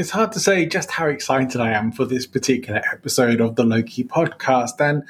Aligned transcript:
It's 0.00 0.08
hard 0.08 0.32
to 0.32 0.40
say 0.40 0.64
just 0.64 0.92
how 0.92 1.08
excited 1.08 1.60
I 1.60 1.72
am 1.72 1.92
for 1.92 2.06
this 2.06 2.26
particular 2.26 2.80
episode 2.90 3.38
of 3.38 3.56
the 3.56 3.64
Loki 3.64 4.02
podcast. 4.02 4.80
And 4.80 5.02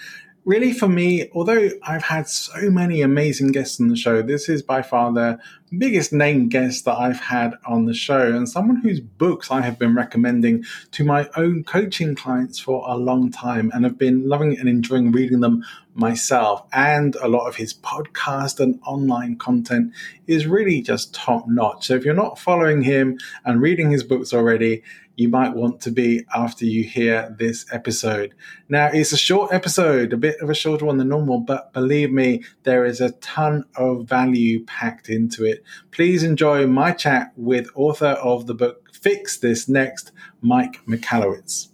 really 0.45 0.73
for 0.73 0.89
me, 0.89 1.29
although 1.35 1.71
I've 1.83 2.03
had 2.03 2.29
so 2.29 2.71
many 2.71 3.03
amazing 3.03 3.53
guests 3.53 3.81
on 3.81 3.89
the 3.89 3.97
show, 3.97 4.23
this 4.23 4.49
is 4.49 4.63
by 4.63 4.83
far 4.83 5.13
the 5.13 5.39
biggest 5.79 6.13
name 6.13 6.49
guest 6.49 6.85
that 6.85 6.97
I've 6.97 7.21
had 7.21 7.55
on 7.67 7.85
the 7.85 7.95
show 7.95 8.35
and 8.35 8.49
someone 8.49 8.77
whose 8.77 9.01
books 9.01 9.51
I 9.51 9.61
have 9.61 9.79
been 9.79 9.95
recommending 9.95 10.65
to 10.93 11.05
my 11.05 11.29
own 11.37 11.63
coaching 11.65 12.15
clients 12.15 12.59
for 12.59 12.85
a 12.89 12.97
long 12.97 13.31
time 13.31 13.71
and 13.73 13.85
have 13.85 13.99
been 13.99 14.29
loving 14.29 14.59
and 14.59 14.69
enjoying 14.69 15.13
reading 15.13 15.41
them 15.41 15.65
myself. 15.95 16.67
And 16.73 17.15
a 17.17 17.29
lot 17.29 17.47
of 17.47 17.57
his 17.57 17.75
podcast 17.75 18.59
and 18.61 18.81
online 18.85 19.37
content 19.37 19.93
is 20.27 20.47
really 20.47 20.81
just 20.81 21.15
top 21.15 21.47
notch. 21.49 21.87
So 21.87 21.95
if 21.95 22.05
you're 22.05 22.15
not 22.15 22.39
following 22.39 22.83
him 22.83 23.19
and 23.45 23.61
reading 23.61 23.91
his 23.91 24.03
books 24.03 24.33
already, 24.33 24.83
you 25.21 25.29
might 25.29 25.55
want 25.55 25.83
to 25.83 25.91
be 25.91 26.25
after 26.35 26.65
you 26.65 26.83
hear 26.83 27.37
this 27.39 27.67
episode. 27.71 28.35
Now, 28.71 28.87
it's 28.87 29.13
a 29.13 29.19
short 29.19 29.53
episode, 29.53 30.15
a 30.15 30.17
bit 30.17 30.41
of 30.41 30.49
a 30.49 30.55
shorter 30.55 30.87
one 30.87 30.97
than 30.97 31.11
normal, 31.11 31.41
but 31.41 31.75
believe 31.75 32.11
me, 32.11 32.43
there 32.63 32.87
is 32.87 33.03
a 33.03 33.11
ton 33.11 33.67
of 33.77 34.09
value 34.09 34.65
packed 34.65 35.11
into 35.11 35.45
it. 35.45 35.63
Please 35.91 36.23
enjoy 36.23 36.67
my 36.67 36.93
chat 36.93 37.33
with 37.37 37.69
author 37.75 38.17
of 38.23 38.47
the 38.47 38.55
book 38.55 38.89
Fix 38.95 39.37
This 39.37 39.69
Next, 39.69 40.11
Mike 40.41 40.81
Michalowicz. 40.87 41.69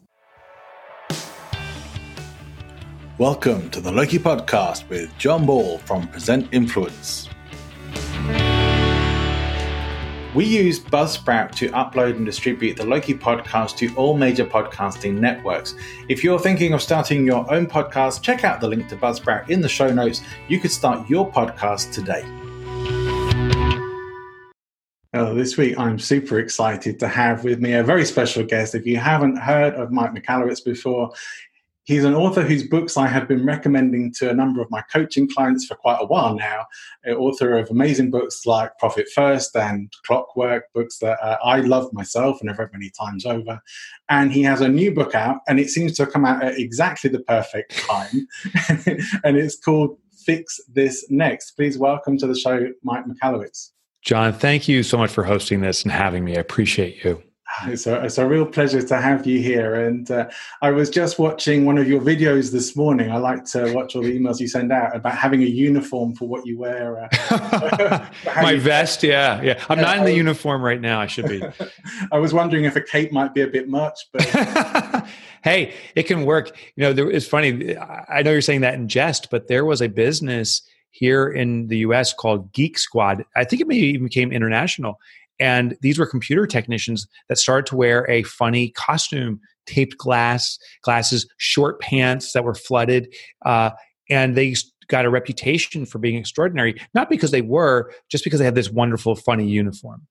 Welcome 3.16 3.70
to 3.70 3.80
the 3.80 3.92
Loki 3.92 4.18
Podcast 4.18 4.88
with 4.88 5.16
John 5.18 5.46
Ball 5.46 5.78
from 5.78 6.08
Present 6.08 6.48
Influence. 6.50 7.28
We 10.36 10.44
use 10.44 10.78
Buzzsprout 10.78 11.52
to 11.52 11.70
upload 11.70 12.16
and 12.16 12.26
distribute 12.26 12.76
the 12.76 12.84
Loki 12.84 13.14
podcast 13.14 13.78
to 13.78 13.88
all 13.96 14.18
major 14.18 14.44
podcasting 14.44 15.14
networks. 15.14 15.74
If 16.10 16.22
you're 16.22 16.38
thinking 16.38 16.74
of 16.74 16.82
starting 16.82 17.24
your 17.24 17.50
own 17.50 17.66
podcast, 17.66 18.20
check 18.20 18.44
out 18.44 18.60
the 18.60 18.68
link 18.68 18.86
to 18.88 18.96
Buzzsprout 18.96 19.48
in 19.48 19.62
the 19.62 19.68
show 19.70 19.90
notes. 19.90 20.20
You 20.48 20.60
could 20.60 20.72
start 20.72 21.08
your 21.08 21.32
podcast 21.32 21.90
today. 21.94 22.22
This 25.14 25.56
week 25.56 25.78
I'm 25.78 25.98
super 25.98 26.38
excited 26.38 27.00
to 27.00 27.08
have 27.08 27.42
with 27.42 27.58
me 27.58 27.72
a 27.72 27.82
very 27.82 28.04
special 28.04 28.44
guest. 28.44 28.74
If 28.74 28.84
you 28.84 28.98
haven't 28.98 29.36
heard 29.36 29.72
of 29.72 29.90
Mike 29.90 30.10
Michalowicz 30.12 30.62
before, 30.62 31.12
He's 31.86 32.02
an 32.02 32.14
author 32.14 32.42
whose 32.42 32.66
books 32.66 32.96
I 32.96 33.06
have 33.06 33.28
been 33.28 33.46
recommending 33.46 34.12
to 34.14 34.28
a 34.28 34.34
number 34.34 34.60
of 34.60 34.68
my 34.72 34.82
coaching 34.92 35.28
clients 35.28 35.66
for 35.66 35.76
quite 35.76 35.98
a 36.00 36.04
while 36.04 36.34
now. 36.34 36.66
Author 37.14 37.56
of 37.56 37.70
amazing 37.70 38.10
books 38.10 38.44
like 38.44 38.76
Profit 38.78 39.08
First 39.14 39.54
and 39.54 39.92
Clockwork, 40.04 40.64
books 40.74 40.98
that 40.98 41.16
uh, 41.22 41.38
I 41.44 41.60
love 41.60 41.92
myself 41.92 42.40
and 42.40 42.50
have 42.50 42.58
read 42.58 42.72
many 42.72 42.90
times 42.90 43.24
over. 43.24 43.60
And 44.08 44.32
he 44.32 44.42
has 44.42 44.60
a 44.60 44.68
new 44.68 44.92
book 44.92 45.14
out, 45.14 45.42
and 45.46 45.60
it 45.60 45.70
seems 45.70 45.92
to 45.96 46.04
have 46.04 46.12
come 46.12 46.24
out 46.24 46.42
at 46.42 46.58
exactly 46.58 47.08
the 47.08 47.20
perfect 47.20 47.78
time. 47.86 48.26
and 49.22 49.36
it's 49.36 49.56
called 49.56 49.96
Fix 50.24 50.60
This 50.68 51.06
Next. 51.08 51.52
Please 51.52 51.78
welcome 51.78 52.18
to 52.18 52.26
the 52.26 52.36
show, 52.36 52.68
Mike 52.82 53.04
Michalowicz. 53.06 53.70
John, 54.02 54.32
thank 54.32 54.66
you 54.66 54.82
so 54.82 54.98
much 54.98 55.10
for 55.10 55.22
hosting 55.22 55.60
this 55.60 55.84
and 55.84 55.92
having 55.92 56.24
me. 56.24 56.36
I 56.36 56.40
appreciate 56.40 57.04
you. 57.04 57.22
It's 57.66 57.86
a, 57.86 58.04
it's 58.04 58.18
a 58.18 58.26
real 58.26 58.46
pleasure 58.46 58.82
to 58.82 59.00
have 59.00 59.26
you 59.26 59.40
here. 59.40 59.74
And 59.74 60.10
uh, 60.10 60.28
I 60.62 60.70
was 60.70 60.90
just 60.90 61.18
watching 61.18 61.64
one 61.64 61.78
of 61.78 61.88
your 61.88 62.00
videos 62.00 62.52
this 62.52 62.76
morning. 62.76 63.10
I 63.10 63.16
like 63.16 63.44
to 63.46 63.72
watch 63.72 63.96
all 63.96 64.02
the 64.02 64.18
emails 64.18 64.40
you 64.40 64.48
send 64.48 64.72
out 64.72 64.94
about 64.94 65.16
having 65.16 65.42
a 65.42 65.46
uniform 65.46 66.14
for 66.14 66.28
what 66.28 66.46
you 66.46 66.58
wear. 66.58 67.08
Uh, 67.30 68.06
My 68.36 68.52
you, 68.52 68.60
vest, 68.60 69.02
yeah, 69.02 69.42
yeah. 69.42 69.64
I'm 69.68 69.80
not 69.80 69.98
in 69.98 70.04
the 70.04 70.14
uniform 70.14 70.62
right 70.62 70.80
now. 70.80 71.00
I 71.00 71.06
should 71.06 71.28
be. 71.28 71.42
I 72.12 72.18
was 72.18 72.32
wondering 72.32 72.64
if 72.64 72.76
a 72.76 72.80
cape 72.80 73.12
might 73.12 73.34
be 73.34 73.42
a 73.42 73.48
bit 73.48 73.68
much, 73.68 74.08
but 74.12 74.22
hey, 75.42 75.74
it 75.94 76.04
can 76.04 76.24
work. 76.24 76.56
You 76.76 76.84
know, 76.84 76.92
there, 76.92 77.10
it's 77.10 77.26
funny. 77.26 77.76
I 77.76 78.22
know 78.22 78.32
you're 78.32 78.40
saying 78.40 78.62
that 78.62 78.74
in 78.74 78.88
jest, 78.88 79.28
but 79.30 79.48
there 79.48 79.64
was 79.64 79.82
a 79.82 79.88
business 79.88 80.62
here 80.90 81.28
in 81.28 81.68
the 81.68 81.78
U.S. 81.78 82.12
called 82.12 82.52
Geek 82.52 82.78
Squad. 82.78 83.24
I 83.34 83.44
think 83.44 83.60
it 83.60 83.68
maybe 83.68 83.86
even 83.88 84.04
became 84.04 84.32
international 84.32 84.98
and 85.38 85.76
these 85.80 85.98
were 85.98 86.06
computer 86.06 86.46
technicians 86.46 87.06
that 87.28 87.38
started 87.38 87.66
to 87.66 87.76
wear 87.76 88.08
a 88.10 88.22
funny 88.24 88.70
costume, 88.70 89.40
taped 89.66 89.98
glass, 89.98 90.58
glasses, 90.82 91.26
short 91.38 91.80
pants 91.80 92.32
that 92.32 92.44
were 92.44 92.54
flooded. 92.54 93.12
Uh, 93.44 93.70
and 94.08 94.36
they 94.36 94.54
got 94.88 95.04
a 95.04 95.10
reputation 95.10 95.84
for 95.84 95.98
being 95.98 96.16
extraordinary, 96.16 96.80
not 96.94 97.10
because 97.10 97.30
they 97.30 97.42
were, 97.42 97.92
just 98.08 98.24
because 98.24 98.38
they 98.38 98.44
had 98.44 98.54
this 98.54 98.70
wonderful, 98.70 99.16
funny 99.16 99.46
uniform. 99.46 100.06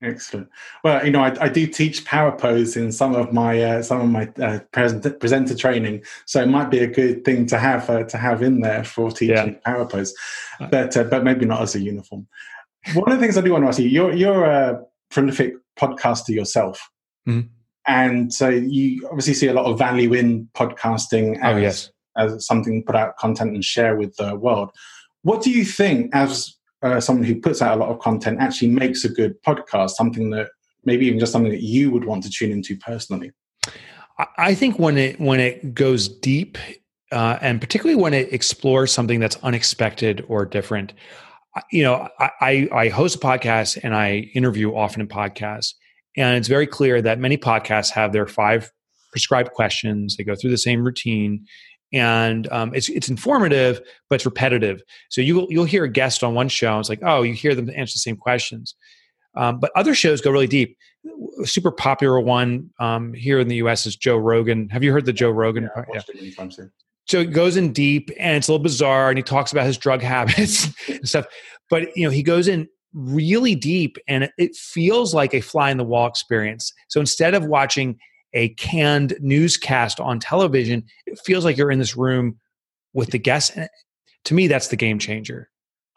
Excellent. 0.00 0.48
Well, 0.84 1.04
you 1.04 1.10
know, 1.10 1.22
I, 1.22 1.36
I, 1.40 1.48
do 1.48 1.66
teach 1.66 2.04
power 2.04 2.30
pose 2.30 2.76
in 2.76 2.92
some 2.92 3.16
of 3.16 3.32
my 3.32 3.60
uh, 3.60 3.82
some 3.82 4.00
of 4.00 4.08
my 4.08 4.28
uh, 4.40 4.60
present, 4.70 5.18
presenter 5.18 5.56
training, 5.56 6.04
so 6.24 6.40
it 6.40 6.46
might 6.46 6.70
be 6.70 6.78
a 6.78 6.86
good 6.86 7.24
thing 7.24 7.46
to 7.46 7.58
have 7.58 7.90
uh, 7.90 8.04
to 8.04 8.16
have 8.16 8.40
in 8.40 8.60
there 8.60 8.84
for 8.84 9.10
teaching 9.10 9.54
yeah. 9.54 9.58
power 9.64 9.84
pose, 9.84 10.14
uh, 10.60 10.68
but 10.68 10.96
uh, 10.96 11.02
but 11.02 11.24
maybe 11.24 11.46
not 11.46 11.62
as 11.62 11.74
a 11.74 11.80
uniform. 11.80 12.28
One 12.94 13.10
of 13.10 13.18
the 13.18 13.22
things 13.24 13.36
I 13.36 13.40
do 13.40 13.52
want 13.52 13.64
to 13.64 13.68
ask 13.68 13.78
you, 13.78 13.88
you're 13.88 14.14
you're 14.14 14.44
a 14.44 14.82
prolific 15.10 15.54
podcaster 15.78 16.30
yourself, 16.30 16.90
mm-hmm. 17.28 17.48
and 17.86 18.32
so 18.32 18.48
you 18.48 19.06
obviously 19.08 19.34
see 19.34 19.48
a 19.48 19.52
lot 19.52 19.66
of 19.66 19.78
value 19.78 20.12
in 20.14 20.48
podcasting 20.54 21.38
oh, 21.42 21.48
as, 21.48 21.56
oh, 21.56 21.58
yes. 21.58 21.90
as 22.16 22.46
something 22.46 22.80
to 22.80 22.86
put 22.86 22.96
out 22.96 23.16
content 23.16 23.54
and 23.54 23.64
share 23.64 23.96
with 23.96 24.16
the 24.16 24.36
world. 24.36 24.70
What 25.22 25.42
do 25.42 25.50
you 25.50 25.64
think, 25.64 26.14
as 26.14 26.56
uh, 26.82 27.00
someone 27.00 27.24
who 27.24 27.40
puts 27.40 27.60
out 27.60 27.76
a 27.76 27.80
lot 27.80 27.90
of 27.90 27.98
content, 27.98 28.38
actually 28.40 28.68
makes 28.68 29.04
a 29.04 29.08
good 29.08 29.34
podcast? 29.42 29.90
Something 29.90 30.30
that 30.30 30.48
maybe 30.84 31.06
even 31.06 31.18
just 31.18 31.32
something 31.32 31.52
that 31.52 31.62
you 31.62 31.90
would 31.90 32.04
want 32.04 32.22
to 32.24 32.30
tune 32.30 32.50
into 32.50 32.76
personally. 32.76 33.32
I 34.36 34.54
think 34.54 34.78
when 34.78 34.98
it 34.98 35.20
when 35.20 35.38
it 35.40 35.74
goes 35.74 36.08
deep, 36.08 36.58
uh, 37.12 37.38
and 37.40 37.60
particularly 37.60 38.00
when 38.00 38.14
it 38.14 38.32
explores 38.32 38.92
something 38.92 39.20
that's 39.20 39.36
unexpected 39.42 40.24
or 40.28 40.44
different 40.44 40.92
you 41.70 41.82
know, 41.82 42.08
I, 42.18 42.68
I 42.72 42.88
host 42.88 43.16
a 43.16 43.18
podcast 43.18 43.78
and 43.82 43.94
I 43.94 44.30
interview 44.34 44.74
often 44.74 45.00
in 45.00 45.08
podcasts. 45.08 45.74
And 46.16 46.36
it's 46.36 46.48
very 46.48 46.66
clear 46.66 47.00
that 47.02 47.18
many 47.18 47.36
podcasts 47.36 47.90
have 47.92 48.12
their 48.12 48.26
five 48.26 48.70
prescribed 49.12 49.52
questions. 49.52 50.16
They 50.16 50.24
go 50.24 50.34
through 50.34 50.50
the 50.50 50.58
same 50.58 50.84
routine, 50.84 51.46
and 51.92 52.50
um, 52.52 52.74
it's 52.74 52.88
it's 52.88 53.08
informative, 53.08 53.80
but 54.10 54.16
it's 54.16 54.26
repetitive. 54.26 54.82
So 55.10 55.20
you 55.20 55.46
you'll 55.48 55.64
hear 55.64 55.84
a 55.84 55.88
guest 55.88 56.24
on 56.24 56.34
one 56.34 56.48
show. 56.48 56.72
And 56.72 56.80
It's 56.80 56.88
like, 56.88 57.02
oh, 57.02 57.22
you 57.22 57.34
hear 57.34 57.54
them 57.54 57.70
answer 57.70 57.94
the 57.94 58.00
same 58.00 58.16
questions. 58.16 58.74
Um, 59.36 59.60
but 59.60 59.70
other 59.76 59.94
shows 59.94 60.20
go 60.20 60.30
really 60.30 60.46
deep. 60.46 60.76
A 61.42 61.46
super 61.46 61.70
popular 61.70 62.18
one 62.20 62.70
um, 62.80 63.14
here 63.14 63.38
in 63.38 63.48
the 63.48 63.56
U.S. 63.56 63.86
is 63.86 63.94
Joe 63.94 64.16
Rogan. 64.16 64.68
Have 64.70 64.82
you 64.82 64.92
heard 64.92 65.06
the 65.06 65.12
Joe 65.12 65.30
Rogan? 65.30 65.70
Yeah, 65.76 65.84
yeah. 65.94 66.00
So 67.08 67.20
it 67.20 67.26
goes 67.26 67.56
in 67.56 67.72
deep 67.72 68.10
and 68.18 68.36
it's 68.36 68.48
a 68.48 68.52
little 68.52 68.62
bizarre 68.62 69.08
and 69.08 69.18
he 69.18 69.22
talks 69.22 69.50
about 69.52 69.66
his 69.66 69.78
drug 69.78 70.02
habits 70.02 70.68
and 70.88 71.08
stuff. 71.08 71.26
But 71.70 71.96
you 71.96 72.04
know, 72.04 72.10
he 72.10 72.22
goes 72.22 72.48
in 72.48 72.68
really 72.94 73.54
deep 73.54 73.96
and 74.06 74.30
it 74.38 74.56
feels 74.56 75.14
like 75.14 75.34
a 75.34 75.40
fly 75.40 75.70
in 75.70 75.78
the 75.78 75.84
wall 75.84 76.06
experience. 76.06 76.72
So 76.88 77.00
instead 77.00 77.34
of 77.34 77.44
watching 77.44 77.98
a 78.34 78.50
canned 78.50 79.16
newscast 79.20 80.00
on 80.00 80.20
television, 80.20 80.84
it 81.06 81.18
feels 81.24 81.44
like 81.44 81.56
you're 81.56 81.70
in 81.70 81.78
this 81.78 81.96
room 81.96 82.38
with 82.92 83.10
the 83.10 83.18
guests. 83.18 83.56
And 83.56 83.68
to 84.24 84.34
me, 84.34 84.46
that's 84.46 84.68
the 84.68 84.76
game 84.76 84.98
changer. 84.98 85.50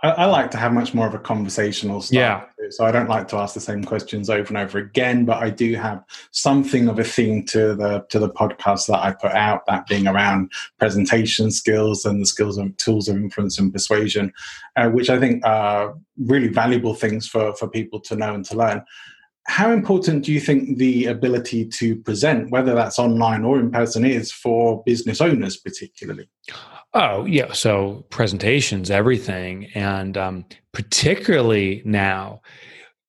I, 0.04 0.10
I, 0.10 0.26
like 0.26 0.52
to 0.52 0.58
have 0.58 0.74
much 0.74 0.94
more 0.94 1.08
of 1.08 1.14
a 1.14 1.20
conversational 1.20 2.02
style. 2.02 2.20
Yeah. 2.60 2.70
So 2.72 2.86
I 2.86 2.92
don't 2.92 3.10
like 3.10 3.28
to 3.30 3.38
ask 3.38 3.54
the 3.54 3.60
same 3.60 3.84
questions 3.84 4.30
over 4.30 4.48
and 4.48 4.58
over 4.58 4.80
again, 4.80 5.26
but 5.26 5.42
I 5.42 5.50
do 5.50 5.76
have 5.76 6.04
something 6.32 6.88
of 6.88 7.00
a 7.00 7.04
theme 7.04 7.46
to 7.48 7.76
the 7.76 8.06
to 8.10 8.20
the 8.20 8.30
podcast 8.30 8.88
that 8.88 9.00
I 9.00 9.12
put 9.14 9.32
out, 9.32 9.66
that 9.68 9.88
being 9.88 10.08
around 10.08 10.52
presentation 10.80 11.52
skills 11.52 12.06
and 12.06 12.22
the 12.22 12.26
skills 12.26 12.58
and 12.58 12.78
tools 12.78 13.08
of 13.08 13.16
influence 13.18 13.60
and 13.60 13.72
persuasion, 13.72 14.32
uh, 14.76 14.90
which 14.90 15.10
I 15.10 15.20
think 15.20 15.46
are 15.46 15.96
really 16.18 16.48
valuable 16.48 16.96
things 16.96 17.28
for, 17.28 17.54
for 17.56 17.68
people 17.68 18.00
to 18.02 18.16
know 18.16 18.34
and 18.34 18.46
to 18.46 18.58
learn. 18.58 18.84
How 19.48 19.72
important 19.72 20.24
do 20.24 20.32
you 20.32 20.40
think 20.40 20.78
the 20.78 21.08
ability 21.08 21.66
to 21.66 21.96
present, 21.96 22.52
whether 22.52 22.76
that's 22.76 23.00
online 23.00 23.44
or 23.44 23.60
in 23.60 23.72
person, 23.72 24.06
is 24.06 24.32
for 24.32 24.84
business 24.86 25.20
owners 25.20 25.58
particularly? 25.58 26.30
Oh 26.94 27.26
yeah, 27.26 27.54
so 27.54 28.06
presentations, 28.10 28.92
everything, 28.92 29.68
and 29.76 30.18
um, 30.18 30.46
particularly 30.74 31.82
now 31.86 32.42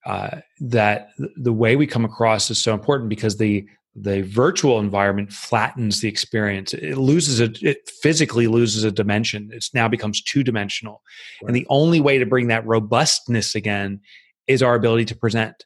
uh, 0.07 0.39
that 0.61 1.09
the 1.37 1.53
way 1.53 1.75
we 1.75 1.87
come 1.87 2.05
across 2.05 2.51
is 2.51 2.63
so 2.63 2.75
important 2.75 3.11
because 3.11 3.39
the 3.39 3.67
the 3.95 4.23
virtual 4.23 4.79
environment 4.79 5.33
flattens 5.33 6.01
the 6.01 6.09
experience. 6.09 6.73
It 6.73 6.97
loses 6.97 7.41
a, 7.41 7.53
it 7.61 7.91
physically 8.03 8.47
loses 8.47 8.85
a 8.85 8.93
dimension. 8.93 9.51
It 9.53 9.65
now 9.75 9.89
becomes 9.89 10.23
two 10.23 10.45
dimensional, 10.45 11.03
right. 11.43 11.49
and 11.49 11.57
the 11.57 11.67
only 11.69 12.01
way 12.01 12.19
to 12.19 12.27
bring 12.27 12.49
that 12.49 12.67
robustness 12.67 13.57
again 13.57 14.01
is 14.47 14.63
our 14.63 14.77
ability 14.77 15.07
to 15.07 15.17
present. 15.17 15.65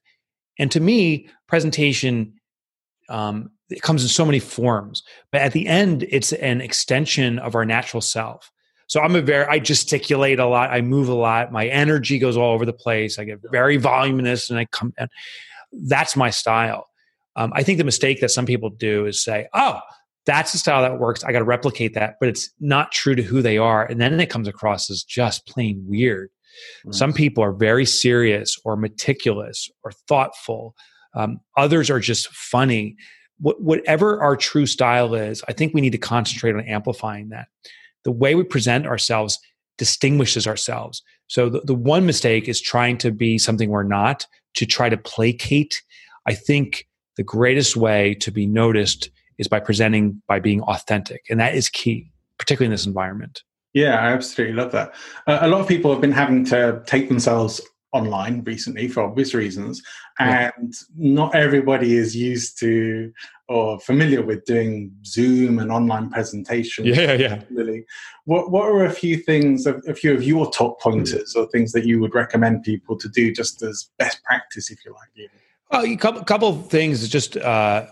And 0.58 0.72
to 0.72 0.80
me, 0.80 1.28
presentation 1.48 2.34
um, 3.10 3.50
it 3.70 3.82
comes 3.82 4.02
in 4.02 4.08
so 4.08 4.24
many 4.24 4.38
forms 4.38 5.02
but 5.32 5.40
at 5.40 5.52
the 5.52 5.66
end 5.66 6.04
it's 6.10 6.32
an 6.34 6.60
extension 6.60 7.38
of 7.38 7.54
our 7.54 7.64
natural 7.64 8.00
self. 8.00 8.50
So 8.86 9.00
i'm 9.00 9.16
a 9.16 9.20
very 9.20 9.46
i 9.46 9.58
gesticulate 9.58 10.38
a 10.38 10.46
lot 10.46 10.70
i 10.70 10.80
move 10.80 11.08
a 11.08 11.14
lot 11.14 11.52
my 11.52 11.66
energy 11.66 12.18
goes 12.18 12.36
all 12.36 12.54
over 12.54 12.64
the 12.64 12.72
place 12.72 13.18
i 13.18 13.24
get 13.24 13.40
very 13.50 13.76
voluminous 13.76 14.50
and 14.50 14.58
i 14.58 14.64
come 14.66 14.92
and 14.98 15.10
that's 15.88 16.16
my 16.16 16.30
style. 16.30 16.88
Um, 17.34 17.52
i 17.54 17.62
think 17.62 17.78
the 17.78 17.84
mistake 17.84 18.20
that 18.20 18.30
some 18.30 18.46
people 18.46 18.70
do 18.70 19.06
is 19.06 19.22
say 19.22 19.48
oh 19.52 19.80
that's 20.24 20.52
the 20.52 20.58
style 20.58 20.82
that 20.82 20.98
works 20.98 21.24
i 21.24 21.32
got 21.32 21.40
to 21.40 21.44
replicate 21.44 21.94
that 21.94 22.16
but 22.20 22.28
it's 22.28 22.50
not 22.60 22.92
true 22.92 23.14
to 23.14 23.22
who 23.22 23.42
they 23.42 23.58
are 23.58 23.84
and 23.84 24.00
then 24.00 24.18
it 24.20 24.30
comes 24.30 24.48
across 24.48 24.90
as 24.90 25.02
just 25.02 25.46
plain 25.46 25.84
weird. 25.86 26.30
Some 26.90 27.12
people 27.12 27.42
are 27.42 27.52
very 27.52 27.84
serious 27.84 28.58
or 28.64 28.76
meticulous 28.76 29.68
or 29.84 29.92
thoughtful. 30.08 30.74
Um, 31.14 31.40
others 31.56 31.90
are 31.90 32.00
just 32.00 32.28
funny 32.28 32.96
whatever 33.38 34.20
our 34.22 34.36
true 34.36 34.66
style 34.66 35.14
is, 35.14 35.42
I 35.48 35.52
think 35.52 35.74
we 35.74 35.80
need 35.80 35.90
to 35.90 35.98
concentrate 35.98 36.54
on 36.54 36.62
amplifying 36.62 37.28
that. 37.30 37.48
The 38.04 38.12
way 38.12 38.34
we 38.34 38.44
present 38.44 38.86
ourselves 38.86 39.38
distinguishes 39.78 40.46
ourselves. 40.46 41.02
So 41.26 41.48
the, 41.50 41.60
the 41.60 41.74
one 41.74 42.06
mistake 42.06 42.48
is 42.48 42.60
trying 42.60 42.98
to 42.98 43.10
be 43.10 43.36
something 43.38 43.68
we're 43.68 43.82
not, 43.82 44.26
to 44.54 44.64
try 44.64 44.88
to 44.88 44.96
placate. 44.96 45.82
I 46.26 46.34
think 46.34 46.86
the 47.16 47.22
greatest 47.22 47.76
way 47.76 48.14
to 48.20 48.30
be 48.30 48.46
noticed 48.46 49.10
is 49.38 49.48
by 49.48 49.60
presenting 49.60 50.22
by 50.26 50.40
being 50.40 50.62
authentic. 50.62 51.24
And 51.28 51.38
that 51.40 51.54
is 51.54 51.68
key, 51.68 52.10
particularly 52.38 52.66
in 52.66 52.72
this 52.72 52.86
environment. 52.86 53.42
Yeah, 53.74 53.96
I 53.96 54.12
absolutely 54.12 54.54
love 54.54 54.72
that. 54.72 54.94
Uh, 55.26 55.38
a 55.42 55.48
lot 55.48 55.60
of 55.60 55.68
people 55.68 55.92
have 55.92 56.00
been 56.00 56.12
having 56.12 56.46
to 56.46 56.82
take 56.86 57.08
themselves 57.08 57.60
online 57.96 58.42
recently 58.44 58.88
for 58.88 59.02
obvious 59.02 59.34
reasons 59.34 59.82
and 60.18 60.52
yeah. 60.96 61.16
not 61.16 61.34
everybody 61.34 61.96
is 61.96 62.14
used 62.14 62.58
to 62.58 63.12
or 63.48 63.78
familiar 63.80 64.22
with 64.22 64.44
doing 64.44 64.92
zoom 65.04 65.58
and 65.58 65.70
online 65.72 66.10
presentations 66.10 66.86
yeah 66.86 67.12
yeah 67.12 67.42
really 67.50 67.84
what 68.24 68.50
what 68.50 68.64
are 68.64 68.84
a 68.84 68.90
few 68.90 69.16
things 69.16 69.66
a 69.66 69.94
few 69.94 70.12
of 70.14 70.22
your 70.22 70.50
top 70.50 70.80
pointers 70.80 71.34
or 71.34 71.46
things 71.48 71.72
that 71.72 71.86
you 71.86 72.00
would 72.00 72.14
recommend 72.14 72.62
people 72.62 72.96
to 72.96 73.08
do 73.08 73.32
just 73.32 73.62
as 73.62 73.90
best 73.98 74.22
practice 74.24 74.70
if 74.70 74.84
you 74.84 74.92
like 74.92 75.10
even? 75.16 75.30
well 75.70 75.84
a 75.84 75.96
couple, 75.96 76.22
couple 76.24 76.48
of 76.48 76.68
things 76.68 77.08
just 77.08 77.36
uh, 77.36 77.86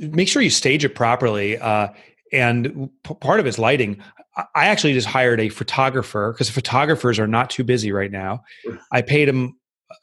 make 0.00 0.28
sure 0.28 0.42
you 0.42 0.50
stage 0.50 0.84
it 0.84 0.94
properly 0.94 1.58
uh, 1.58 1.88
and 2.32 2.90
p- 3.04 3.14
part 3.20 3.40
of 3.40 3.46
it's 3.46 3.58
lighting 3.58 4.02
I 4.54 4.66
actually 4.66 4.92
just 4.92 5.06
hired 5.06 5.40
a 5.40 5.48
photographer 5.48 6.32
because 6.32 6.48
photographers 6.48 7.18
are 7.18 7.26
not 7.26 7.50
too 7.50 7.64
busy 7.64 7.90
right 7.90 8.10
now. 8.10 8.44
I 8.92 9.02
paid 9.02 9.28
him 9.28 9.56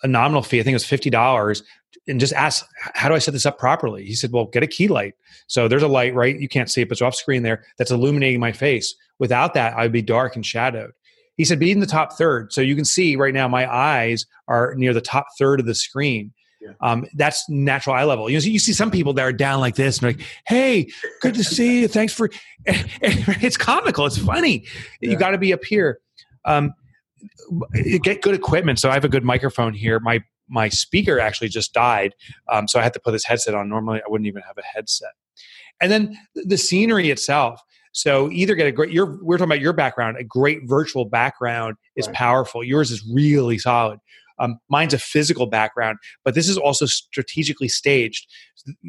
a 0.04 0.08
nominal 0.08 0.42
fee. 0.42 0.60
I 0.60 0.64
think 0.64 0.74
it 0.74 0.76
was 0.76 0.86
fifty 0.86 1.10
dollars, 1.10 1.64
and 2.08 2.20
just 2.20 2.34
asked, 2.34 2.66
"How 2.80 3.08
do 3.08 3.16
I 3.16 3.20
set 3.20 3.34
this 3.34 3.46
up 3.46 3.58
properly?" 3.58 4.06
He 4.06 4.14
said, 4.14 4.32
"Well, 4.34 4.46
get 4.46 4.64
a 4.64 4.68
key 4.68 4.88
light. 4.88 5.14
So 5.48 5.68
there's 5.68 5.84
a 5.84 5.88
light, 5.88 6.14
right? 6.14 6.38
You 6.38 6.50
can't 6.50 6.70
see 6.70 6.82
it, 6.82 6.90
but 6.90 6.94
it's 6.94 7.02
off 7.02 7.16
screen 7.16 7.44
there 7.44 7.64
that's 7.78 7.92
illuminating 7.92 8.40
my 8.40 8.52
face. 8.52 8.94
Without 9.20 9.54
that, 9.54 9.78
I'd 9.78 9.92
be 9.92 10.02
dark 10.02 10.36
and 10.36 10.46
shadowed." 10.46 10.92
He 11.38 11.46
said, 11.46 11.60
"Be 11.60 11.72
in 11.72 11.80
the 11.80 11.86
top 11.86 12.14
third, 12.14 12.52
so 12.52 12.62
you 12.62 12.76
can 12.76 12.86
see 12.86 13.16
right 13.16 13.34
now. 13.34 13.48
My 13.48 13.74
eyes 13.74 14.26
are 14.48 14.74
near 14.76 14.94
the 14.94 15.02
top 15.02 15.28
third 15.38 15.60
of 15.60 15.66
the 15.66 15.76
screen." 15.76 16.34
Yeah. 16.66 16.72
Um, 16.82 17.06
that's 17.14 17.48
natural 17.50 17.96
eye 17.96 18.04
level. 18.04 18.30
You 18.30 18.38
know, 18.38 18.44
you 18.44 18.60
see 18.60 18.74
some 18.74 18.92
people 18.92 19.14
that 19.14 19.22
are 19.22 19.34
down 19.34 19.60
like 19.60 19.76
this 19.76 20.00
and 20.00 20.08
like, 20.08 20.26
"Hey, 20.48 20.90
good 21.22 21.36
to 21.36 21.44
see 21.44 21.82
you. 21.82 21.88
Thanks 21.88 22.14
for." 22.14 22.30
it's 22.66 23.58
comical. 23.58 24.06
It's 24.06 24.18
funny. 24.18 24.66
Yeah. 25.02 25.12
You 25.12 25.18
got 25.18 25.32
to 25.32 25.38
be 25.38 25.54
up 25.54 25.64
here. 25.64 26.00
Um, 26.46 26.74
get 28.04 28.22
good 28.22 28.36
equipment. 28.36 28.80
So 28.80 28.90
I 28.90 28.94
have 28.94 29.06
a 29.06 29.10
good 29.10 29.24
microphone 29.24 29.74
here. 29.74 30.00
My 30.00 30.24
my 30.48 30.70
speaker 30.70 31.20
actually 31.20 31.50
just 31.50 31.74
died, 31.74 32.14
um, 32.52 32.68
so 32.68 32.80
I 32.80 32.84
had 32.84 32.94
to 32.94 33.00
put 33.00 33.12
this 33.12 33.26
headset 33.26 33.56
on. 33.56 33.70
Normally, 33.70 34.00
I 34.00 34.10
wouldn't 34.10 34.28
even 34.28 34.42
have 34.48 34.58
a 34.58 34.64
headset. 34.64 35.12
And 35.82 35.92
then 35.92 36.18
the 36.36 36.58
scenery 36.58 37.10
itself. 37.10 37.62
So 37.92 38.30
either 38.32 38.56
get 38.56 38.68
a 38.68 38.72
great. 38.72 38.92
You're 38.92 39.18
we're 39.24 39.38
talking 39.38 39.52
about 39.52 39.62
your 39.62 39.74
background. 39.74 40.18
A 40.18 40.24
great 40.24 40.60
virtual 40.66 41.06
background 41.06 41.78
is 41.96 42.08
right. 42.08 42.16
powerful. 42.16 42.64
Yours 42.64 42.92
is 42.92 43.06
really 43.10 43.58
solid. 43.58 44.00
Um, 44.40 44.58
mine's 44.70 44.94
a 44.94 45.00
physical 45.00 45.46
background, 45.46 45.98
but 46.24 46.36
this 46.36 46.50
is 46.50 46.58
also 46.58 46.86
strategically 46.86 47.68
staged. 47.68 48.28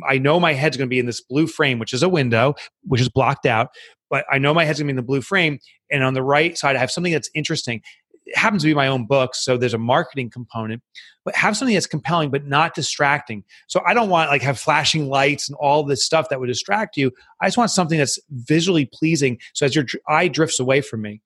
I 0.09 0.19
know 0.19 0.41
my 0.41 0.53
head's 0.55 0.77
going 0.77 0.89
to 0.89 0.91
be 0.91 0.99
in 0.99 1.07
this 1.07 1.21
blue 1.21 1.47
frame, 1.47 1.79
which 1.79 1.93
is 1.93 2.03
a 2.03 2.09
window, 2.09 2.55
which 2.83 3.01
is 3.01 3.09
blocked 3.09 3.47
out, 3.47 3.69
but 4.11 4.25
I 4.31 4.39
know 4.39 4.55
my 4.55 4.65
head's 4.65 4.79
going 4.79 4.87
to 4.87 4.93
be 4.93 4.97
in 4.97 4.97
the 4.97 5.03
blue 5.03 5.21
frame. 5.21 5.59
And 5.91 6.03
on 6.03 6.15
the 6.15 6.23
right 6.23 6.57
side, 6.57 6.77
I 6.77 6.79
have 6.79 6.91
something 6.91 7.13
that's 7.13 7.31
interesting. 7.35 7.83
It 8.27 8.37
happens 8.37 8.63
to 8.63 8.69
be 8.69 8.75
my 8.75 8.89
own 8.89 9.07
book, 9.07 9.37
so 9.37 9.57
there's 9.57 9.75
a 9.75 9.79
marketing 9.79 10.31
component, 10.31 10.83
but 11.25 11.37
have 11.37 11.57
something 11.57 11.75
that's 11.75 11.87
compelling 11.87 12.31
but 12.31 12.45
not 12.45 12.75
distracting. 12.75 13.45
So 13.69 13.81
I 13.87 13.95
don't 13.95 14.09
want 14.09 14.31
like 14.31 14.43
have 14.43 14.59
flashing 14.59 15.09
lights 15.09 15.49
and 15.49 15.57
all 15.61 15.85
this 15.85 16.05
stuff 16.05 16.29
that 16.31 16.41
would 16.41 16.49
distract 16.49 16.97
you. 16.97 17.13
I 17.41 17.47
just 17.47 17.57
want 17.57 17.71
something 17.71 17.99
that's 17.99 18.19
visually 18.31 18.91
pleasing. 18.93 19.39
So 19.55 19.65
as 19.65 19.77
your 19.77 19.85
eye 20.09 20.27
drifts 20.27 20.59
away 20.59 20.81
from 20.81 21.03
me. 21.03 21.21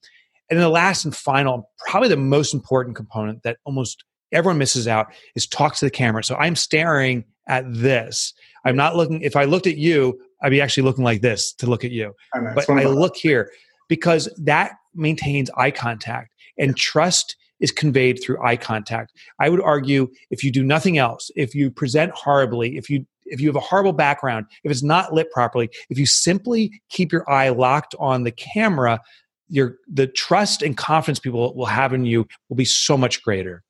And 0.51 0.59
then 0.59 0.65
the 0.65 0.69
last 0.69 1.05
and 1.05 1.17
final, 1.17 1.71
probably 1.87 2.09
the 2.09 2.17
most 2.17 2.53
important 2.53 2.97
component 2.97 3.45
that 3.45 3.59
almost 3.65 4.05
everyone 4.33 4.59
misses 4.59 4.89
out 4.89 5.13
is 5.35 5.47
talk 5.47 5.77
to 5.77 5.85
the 5.85 5.91
camera. 5.91 6.25
So 6.25 6.37
I'm 6.37 6.57
staring 6.57 7.25
at 7.49 7.65
this. 7.67 8.33
I'm 8.65 8.77
not 8.77 8.97
looking, 8.97 9.23
if 9.23 9.37
I 9.37 9.45
looked 9.45 9.67
at 9.67 9.77
you, 9.77 10.21
I'd 10.43 10.51
be 10.51 10.61
actually 10.61 10.85
looking 10.85 11.05
like 11.05 11.21
this 11.21 11.53
to 11.55 11.67
look 11.67 11.85
at 11.85 11.91
you. 11.91 12.15
I 12.35 12.41
but 12.55 12.69
I 12.71 12.85
look 12.85 13.17
here 13.17 13.51
because 13.89 14.29
that 14.39 14.73
maintains 14.95 15.51
eye 15.57 15.71
contact 15.71 16.33
and 16.59 16.77
trust 16.77 17.37
is 17.61 17.71
conveyed 17.71 18.23
through 18.23 18.43
eye 18.43 18.57
contact. 18.57 19.13
I 19.39 19.49
would 19.51 19.61
argue 19.61 20.09
if 20.31 20.43
you 20.43 20.51
do 20.51 20.63
nothing 20.63 20.99
else, 20.99 21.31
if 21.37 21.55
you 21.55 21.71
present 21.71 22.13
horribly, 22.13 22.77
if 22.77 22.89
you 22.89 23.07
if 23.27 23.41
you 23.41 23.49
have 23.49 23.57
a 23.57 23.61
horrible 23.61 23.93
background, 23.93 24.47
if 24.65 24.73
it's 24.73 24.83
not 24.83 25.13
lit 25.13 25.31
properly, 25.31 25.71
if 25.89 25.99
you 25.99 26.07
simply 26.07 26.83
keep 26.89 27.13
your 27.13 27.29
eye 27.31 27.51
locked 27.51 27.95
on 28.01 28.25
the 28.25 28.33
camera, 28.33 29.01
your 29.49 29.77
the 29.93 30.07
trust 30.07 30.63
and 30.63 30.77
confidence 30.77 31.21
people 31.21 31.55
will 31.55 31.67
have 31.67 31.93
in 31.93 32.05
you 32.05 32.27
will 32.49 32.57
be 32.57 32.65
so 32.65 32.97
much 32.97 33.23
greater. 33.23 33.63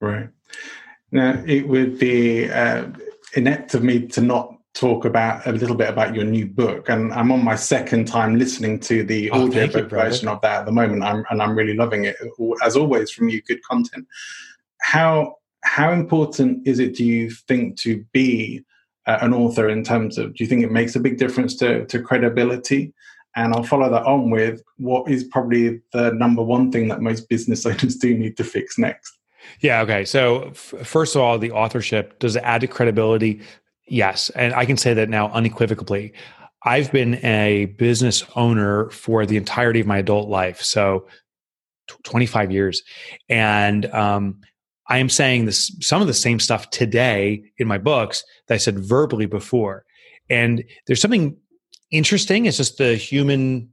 Right. 0.00 0.28
Now, 1.10 1.42
it 1.46 1.66
would 1.66 1.98
be 1.98 2.50
uh, 2.50 2.86
inept 3.34 3.74
of 3.74 3.82
me 3.82 4.06
to 4.08 4.20
not 4.20 4.54
talk 4.74 5.04
about 5.04 5.46
a 5.46 5.52
little 5.52 5.74
bit 5.74 5.88
about 5.88 6.14
your 6.14 6.24
new 6.24 6.46
book. 6.46 6.88
And 6.88 7.12
I'm 7.12 7.32
on 7.32 7.42
my 7.42 7.56
second 7.56 8.06
time 8.06 8.38
listening 8.38 8.78
to 8.80 9.02
the 9.02 9.30
oh, 9.30 9.46
audiobook 9.46 9.90
version 9.90 10.28
of 10.28 10.40
that 10.42 10.60
at 10.60 10.66
the 10.66 10.72
moment, 10.72 11.02
I'm, 11.02 11.24
and 11.30 11.42
I'm 11.42 11.56
really 11.56 11.74
loving 11.74 12.04
it. 12.04 12.16
As 12.64 12.76
always, 12.76 13.10
from 13.10 13.28
you, 13.28 13.42
good 13.42 13.62
content. 13.64 14.06
How 14.80 15.36
how 15.62 15.92
important 15.92 16.66
is 16.66 16.78
it, 16.78 16.94
do 16.94 17.04
you 17.04 17.30
think, 17.30 17.76
to 17.78 18.04
be 18.12 18.64
uh, 19.06 19.18
an 19.20 19.34
author 19.34 19.68
in 19.68 19.82
terms 19.82 20.16
of? 20.16 20.34
Do 20.34 20.44
you 20.44 20.48
think 20.48 20.62
it 20.62 20.70
makes 20.70 20.94
a 20.94 21.00
big 21.00 21.18
difference 21.18 21.56
to 21.56 21.84
to 21.86 22.00
credibility? 22.00 22.94
And 23.34 23.54
I'll 23.54 23.64
follow 23.64 23.90
that 23.90 24.04
on 24.04 24.30
with 24.30 24.62
what 24.76 25.10
is 25.10 25.24
probably 25.24 25.80
the 25.92 26.12
number 26.12 26.42
one 26.42 26.70
thing 26.70 26.88
that 26.88 27.02
most 27.02 27.28
business 27.28 27.66
owners 27.70 27.96
do 27.96 28.16
need 28.16 28.36
to 28.36 28.44
fix 28.44 28.78
next. 28.78 29.17
Yeah. 29.60 29.82
Okay. 29.82 30.04
So 30.04 30.48
f- 30.48 30.74
first 30.84 31.16
of 31.16 31.22
all, 31.22 31.38
the 31.38 31.52
authorship 31.52 32.18
does 32.18 32.36
it 32.36 32.42
add 32.44 32.60
to 32.62 32.66
credibility? 32.66 33.40
Yes, 33.86 34.30
and 34.30 34.52
I 34.54 34.66
can 34.66 34.76
say 34.76 34.94
that 34.94 35.08
now 35.08 35.30
unequivocally. 35.30 36.12
I've 36.64 36.92
been 36.92 37.24
a 37.24 37.66
business 37.78 38.24
owner 38.36 38.90
for 38.90 39.24
the 39.24 39.36
entirety 39.36 39.80
of 39.80 39.86
my 39.86 39.98
adult 39.98 40.28
life, 40.28 40.60
so 40.60 41.06
25 42.04 42.50
years, 42.52 42.82
and 43.28 43.86
um, 43.94 44.40
I 44.88 44.98
am 44.98 45.08
saying 45.08 45.44
this 45.44 45.74
some 45.80 46.00
of 46.00 46.06
the 46.06 46.14
same 46.14 46.40
stuff 46.40 46.70
today 46.70 47.42
in 47.58 47.68
my 47.68 47.78
books 47.78 48.24
that 48.48 48.54
I 48.54 48.58
said 48.58 48.78
verbally 48.78 49.26
before. 49.26 49.84
And 50.30 50.64
there's 50.86 51.00
something 51.00 51.36
interesting. 51.90 52.46
It's 52.46 52.56
just 52.56 52.78
the 52.78 52.96
human 52.96 53.70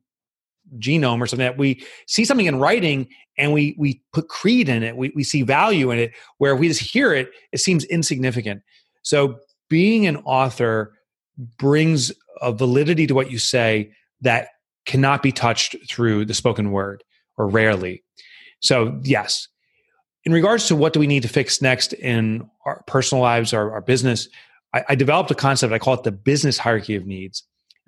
genome 0.79 1.21
or 1.21 1.27
something 1.27 1.45
that 1.45 1.57
we 1.57 1.83
see 2.07 2.25
something 2.25 2.45
in 2.45 2.59
writing 2.59 3.07
and 3.37 3.53
we 3.53 3.75
we 3.77 4.01
put 4.13 4.27
creed 4.29 4.69
in 4.69 4.83
it 4.83 4.95
we, 4.95 5.11
we 5.15 5.23
see 5.23 5.41
value 5.41 5.91
in 5.91 5.99
it 5.99 6.11
where 6.37 6.55
we 6.55 6.67
just 6.67 6.81
hear 6.81 7.13
it 7.13 7.29
it 7.51 7.59
seems 7.59 7.83
insignificant. 7.85 8.61
So 9.03 9.37
being 9.69 10.07
an 10.07 10.17
author 10.17 10.93
brings 11.57 12.11
a 12.41 12.51
validity 12.51 13.07
to 13.07 13.13
what 13.13 13.31
you 13.31 13.39
say 13.39 13.91
that 14.21 14.49
cannot 14.85 15.23
be 15.23 15.31
touched 15.31 15.75
through 15.89 16.25
the 16.25 16.33
spoken 16.33 16.71
word 16.71 17.03
or 17.37 17.47
rarely. 17.47 18.03
So 18.61 18.99
yes. 19.03 19.47
In 20.23 20.31
regards 20.31 20.67
to 20.67 20.75
what 20.75 20.93
do 20.93 20.99
we 20.99 21.07
need 21.07 21.21
to 21.21 21.29
fix 21.29 21.61
next 21.61 21.93
in 21.93 22.49
our 22.65 22.83
personal 22.87 23.21
lives 23.21 23.53
or 23.53 23.71
our 23.71 23.81
business 23.81 24.27
I, 24.73 24.83
I 24.89 24.95
developed 24.95 25.31
a 25.31 25.35
concept 25.35 25.73
i 25.73 25.79
call 25.79 25.93
it 25.93 26.03
the 26.03 26.11
business 26.11 26.57
hierarchy 26.57 26.95
of 26.95 27.05
needs. 27.05 27.43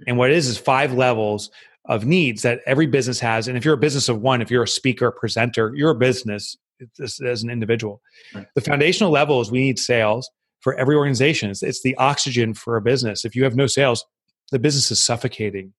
And 0.06 0.18
what 0.18 0.30
it 0.30 0.38
is 0.38 0.48
is 0.48 0.58
five 0.58 0.94
levels 0.94 1.50
of 1.88 2.06
needs 2.06 2.42
that 2.42 2.62
every 2.66 2.86
business 2.86 3.20
has. 3.20 3.48
And 3.48 3.58
if 3.58 3.66
you're 3.66 3.74
a 3.74 3.78
business 3.78 4.10
of 4.10 4.22
one, 4.22 4.42
if 4.42 4.52
you're 4.52 4.64
a 4.64 4.68
speaker, 4.68 5.12
presenter, 5.12 5.74
you're 5.76 5.92
a 5.92 5.96
business 5.96 6.58
as 7.02 7.44
an 7.44 7.50
individual. 7.50 8.02
Right. 8.36 8.46
The 8.56 8.62
foundational 8.62 9.12
level 9.12 9.42
is 9.42 9.50
we 9.50 9.62
need 9.62 9.80
sales 9.80 10.30
for 10.60 10.76
every 10.76 10.96
organization. 10.96 11.50
It's, 11.50 11.64
it's 11.64 11.82
the 11.82 11.96
oxygen 11.96 12.54
for 12.54 12.78
a 12.78 12.82
business. 12.82 13.26
If 13.26 13.36
you 13.36 13.44
have 13.46 13.56
no 13.56 13.68
sales, 13.68 14.06
the 14.52 14.60
business 14.60 14.92
is 14.92 15.04
suffocating. 15.04 15.74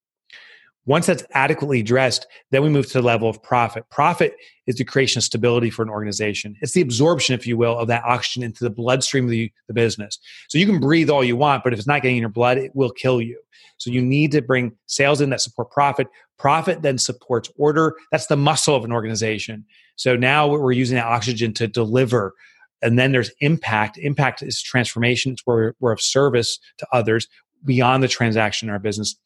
Once 0.89 1.05
that's 1.05 1.23
adequately 1.33 1.81
addressed, 1.81 2.27
then 2.51 2.63
we 2.63 2.71
move 2.71 2.87
to 2.87 2.95
the 2.95 3.03
level 3.03 3.29
of 3.29 3.43
profit. 3.43 3.85
Profit 3.91 4.35
is 4.67 4.77
the 4.77 4.85
creation 4.85 5.19
of 5.19 5.23
stability 5.23 5.69
for 5.69 5.83
an 5.83 5.91
organization. 5.91 6.57
It's 6.63 6.73
the 6.73 6.81
absorption, 6.81 7.35
if 7.35 7.47
you 7.47 7.59
will, 7.59 7.79
of 7.79 7.89
that 7.89 8.05
oxygen 8.05 8.43
into 8.43 8.65
the 8.65 8.71
bloodstream 8.71 9.25
of 9.25 9.31
the, 9.31 9.53
the 9.67 9.75
business. 9.75 10.19
So 10.49 10.57
you 10.57 10.65
can 10.65 10.81
breathe 10.81 11.11
all 11.11 11.23
you 11.23 11.37
want, 11.37 11.63
but 11.63 11.75
if 11.75 11.79
it's 11.79 11.87
not 11.87 12.01
getting 12.01 12.17
in 12.17 12.23
your 12.23 12.31
blood, 12.31 12.57
it 12.57 12.75
will 12.75 12.89
kill 12.89 13.21
you. 13.21 13.39
So 13.77 13.91
you 13.91 14.01
need 14.01 14.33
to 14.33 14.41
bring 14.41 14.73
sales 14.87 15.21
in 15.21 15.29
that 15.29 15.43
support 15.43 15.71
profit. 15.71 16.07
Profit 16.39 16.81
then 16.81 16.97
supports 16.97 17.51
order. 17.59 17.95
That's 18.11 18.29
the 18.29 18.37
muscle 18.39 18.75
of 18.75 18.87
an 18.87 18.93
organization. 18.93 19.67
So 19.97 20.17
now 20.17 20.49
we're 20.49 20.73
using 20.73 20.97
that 20.97 21.05
oxygen 21.05 21.53
to 21.55 21.69
deliver. 21.69 22.33
And 22.81 22.99
then 22.99 23.13
there's 23.13 23.31
impact. 23.41 23.99
Impact 23.99 24.43
is 24.43 24.63
transformation. 24.63 25.33
It's 25.33 25.43
where 25.45 25.75
we're 25.81 25.93
of 25.93 26.01
service 26.01 26.59
to 26.79 26.87
others 26.95 27.29
beyond 27.63 28.03
the 28.03 28.09
transaction 28.09 28.71
in 28.71 28.73
our 28.73 28.79
business. 28.79 29.17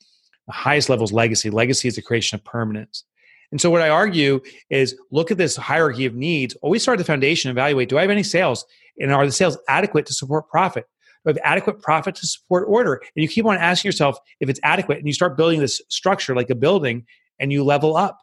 The 0.46 0.52
highest 0.52 0.88
level 0.88 1.04
is 1.04 1.12
legacy. 1.12 1.50
Legacy 1.50 1.88
is 1.88 1.96
the 1.96 2.02
creation 2.02 2.36
of 2.36 2.44
permanence. 2.44 3.04
And 3.50 3.60
so, 3.60 3.70
what 3.70 3.82
I 3.82 3.90
argue 3.90 4.40
is 4.70 4.96
look 5.10 5.30
at 5.30 5.38
this 5.38 5.56
hierarchy 5.56 6.06
of 6.06 6.14
needs. 6.14 6.54
Always 6.62 6.82
start 6.82 6.98
at 6.98 7.04
the 7.06 7.10
foundation, 7.10 7.50
evaluate 7.50 7.88
do 7.88 7.98
I 7.98 8.00
have 8.00 8.10
any 8.10 8.22
sales? 8.22 8.64
And 8.98 9.12
are 9.12 9.24
the 9.24 9.32
sales 9.32 9.58
adequate 9.68 10.06
to 10.06 10.14
support 10.14 10.48
profit? 10.48 10.86
Do 11.24 11.30
I 11.30 11.34
have 11.34 11.38
adequate 11.44 11.80
profit 11.80 12.14
to 12.16 12.26
support 12.26 12.64
order? 12.66 12.94
And 12.94 13.22
you 13.22 13.28
keep 13.28 13.44
on 13.44 13.56
asking 13.56 13.88
yourself 13.88 14.18
if 14.40 14.48
it's 14.48 14.60
adequate, 14.62 14.98
and 14.98 15.06
you 15.06 15.12
start 15.12 15.36
building 15.36 15.60
this 15.60 15.80
structure 15.88 16.34
like 16.34 16.50
a 16.50 16.54
building 16.54 17.06
and 17.38 17.52
you 17.52 17.62
level 17.62 17.96
up. 17.96 18.18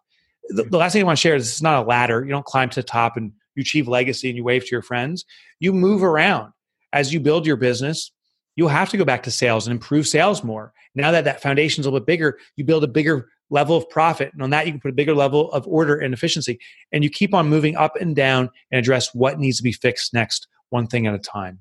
The, 0.50 0.64
the 0.64 0.78
last 0.78 0.94
thing 0.94 1.04
I 1.04 1.06
want 1.06 1.18
to 1.18 1.22
share 1.22 1.36
is 1.36 1.48
it's 1.48 1.62
not 1.62 1.84
a 1.84 1.88
ladder. 1.88 2.24
You 2.24 2.32
don't 2.32 2.46
climb 2.46 2.70
to 2.72 2.82
the 2.82 2.88
top 2.88 3.16
and 3.16 3.32
you 3.56 3.62
achieve 3.62 3.88
legacy 3.88 4.30
and 4.30 4.38
you 4.38 4.44
wave 4.44 4.64
to 4.64 4.72
your 4.72 4.82
friends. 4.82 5.26
You 5.60 5.74
move 5.74 6.04
around 6.04 6.54
as 6.92 7.14
you 7.14 7.20
build 7.20 7.46
your 7.46 7.58
business 7.58 8.12
you'll 8.60 8.68
have 8.68 8.90
to 8.90 8.98
go 8.98 9.06
back 9.06 9.24
to 9.24 9.32
sales 9.32 9.66
and 9.66 9.72
improve 9.72 10.06
sales 10.06 10.44
more. 10.44 10.74
Now 10.94 11.12
that 11.12 11.24
that 11.24 11.42
foundation 11.42 11.80
is 11.80 11.86
a 11.86 11.90
little 11.90 12.02
bit 12.02 12.08
bigger, 12.08 12.38
you 12.58 12.66
build 12.66 12.84
a 12.84 12.90
bigger 12.90 13.30
level 13.50 13.78
of 13.78 13.90
profit. 13.90 14.34
And 14.34 14.44
on 14.44 14.50
that, 14.50 14.66
you 14.66 14.74
can 14.74 14.82
put 14.82 14.92
a 14.92 14.94
bigger 14.94 15.16
level 15.16 15.50
of 15.54 15.66
order 15.66 15.96
and 15.96 16.14
efficiency. 16.14 16.60
And 16.92 17.02
you 17.02 17.10
keep 17.10 17.34
on 17.34 17.48
moving 17.48 17.78
up 17.78 17.96
and 17.96 18.14
down 18.14 18.50
and 18.70 18.78
address 18.78 19.16
what 19.16 19.40
needs 19.40 19.56
to 19.58 19.64
be 19.64 19.72
fixed 19.72 20.14
next, 20.14 20.50
one 20.72 20.88
thing 20.88 21.08
at 21.08 21.14
a 21.14 21.20
time. 21.20 21.60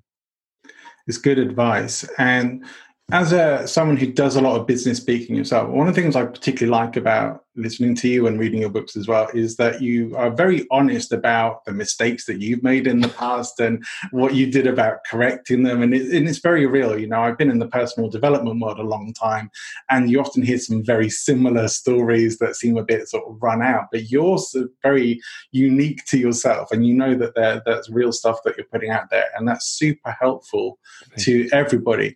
It's 1.07 1.19
good 1.19 1.39
advice. 1.39 2.05
And 2.19 2.65
as 3.11 3.33
a 3.33 3.67
someone 3.67 3.97
who 3.97 4.13
does 4.13 4.37
a 4.37 4.41
lot 4.41 4.61
of 4.61 4.67
business 4.67 4.99
speaking 4.99 5.35
yourself, 5.35 5.71
one 5.71 5.89
of 5.89 5.95
the 5.95 6.01
things 6.01 6.15
I 6.15 6.27
particularly 6.27 6.79
like 6.79 6.95
about 6.95 7.43
listening 7.57 7.95
to 7.97 8.09
you 8.09 8.27
and 8.27 8.39
reading 8.39 8.61
your 8.61 8.69
books 8.69 8.97
as 8.97 9.09
well 9.09 9.29
is 9.33 9.57
that 9.57 9.81
you 9.81 10.15
are 10.15 10.31
very 10.31 10.67
honest 10.71 11.11
about 11.11 11.65
the 11.65 11.73
mistakes 11.73 12.27
that 12.27 12.43
you've 12.43 12.63
made 12.63 12.87
in 12.87 13.01
the 13.01 13.09
past 13.09 13.59
and 13.61 13.83
what 14.11 14.35
you 14.35 14.51
did 14.51 14.67
about 14.67 14.99
correcting 15.11 15.63
them. 15.63 15.83
And, 15.83 15.95
it, 15.95 16.15
and 16.15 16.29
it's 16.29 16.39
very 16.39 16.67
real. 16.67 16.99
You 16.99 17.09
know, 17.09 17.23
I've 17.23 17.39
been 17.39 17.51
in 17.51 17.59
the 17.59 17.67
personal 17.67 18.11
development 18.11 18.61
world 18.61 18.79
a 18.79 18.83
long 18.83 19.15
time, 19.15 19.51
and 19.89 20.11
you 20.11 20.21
often 20.21 20.43
hear 20.43 20.59
some 20.59 20.85
very 20.85 21.09
similar 21.09 21.67
stories 21.69 22.37
that 22.39 22.57
seem 22.57 22.77
a 22.77 22.85
bit 22.85 23.09
sort 23.09 23.25
of 23.27 23.43
run 23.43 23.63
out, 23.63 23.87
but 23.91 24.11
yours 24.11 24.55
are 24.55 24.69
very 24.83 25.19
unique 25.51 26.05
to 26.07 26.19
yourself, 26.19 26.71
and 26.73 26.87
you 26.87 26.93
know 26.93 27.15
that 27.15 27.35
that's 27.65 27.89
real 27.89 28.13
stuff 28.13 28.43
that 28.45 28.59
you're 28.59 28.67
putting 28.67 28.91
out 28.91 29.09
there, 29.11 29.31
and 29.35 29.49
that's 29.49 29.67
super 29.67 30.15
helpful 30.21 30.79
to 31.17 31.49
everybody. 31.53 32.15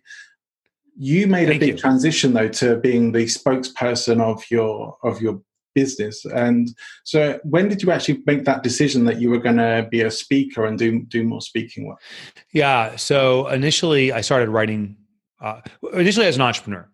You 0.95 1.27
made 1.27 1.47
Thank 1.47 1.57
a 1.57 1.65
big 1.65 1.75
you. 1.75 1.77
transition 1.77 2.33
though 2.33 2.49
to 2.49 2.77
being 2.77 3.11
the 3.11 3.25
spokesperson 3.25 4.21
of 4.21 4.43
your 4.49 4.97
of 5.03 5.21
your 5.21 5.41
business. 5.73 6.23
And 6.25 6.69
so 7.03 7.39
when 7.43 7.67
did 7.67 7.81
you 7.81 7.91
actually 7.91 8.21
make 8.25 8.45
that 8.45 8.63
decision 8.63 9.05
that 9.05 9.19
you 9.19 9.29
were 9.29 9.39
going 9.39 9.57
to 9.57 9.87
be 9.89 10.01
a 10.01 10.11
speaker 10.11 10.65
and 10.65 10.77
do 10.77 11.03
do 11.03 11.23
more 11.23 11.41
speaking 11.41 11.87
work? 11.87 11.99
Yeah, 12.53 12.95
so 12.95 13.47
initially 13.47 14.11
I 14.11 14.21
started 14.21 14.49
writing 14.49 14.97
uh, 15.41 15.61
initially 15.93 16.25
as 16.25 16.35
an 16.35 16.41
entrepreneur. 16.41 16.87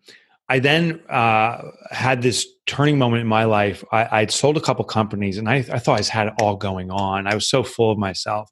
I 0.51 0.58
then 0.58 1.01
uh, 1.10 1.62
had 1.91 2.24
this 2.24 2.48
turning 2.65 2.98
moment 2.98 3.22
in 3.22 3.27
my 3.27 3.44
life. 3.44 3.84
I, 3.91 4.22
would 4.22 4.32
sold 4.32 4.58
a 4.58 4.62
couple 4.62 4.84
companies, 4.84 5.38
and 5.38 5.48
I, 5.48 5.58
I 5.58 5.77
thought 5.77 6.00
I 6.00 6.12
had 6.12 6.27
it 6.27 6.34
all 6.41 6.56
going 6.56 6.89
on. 6.89 7.27
I 7.27 7.36
was 7.36 7.48
so 7.48 7.62
full 7.62 7.91
of 7.91 8.00
myself. 8.00 8.50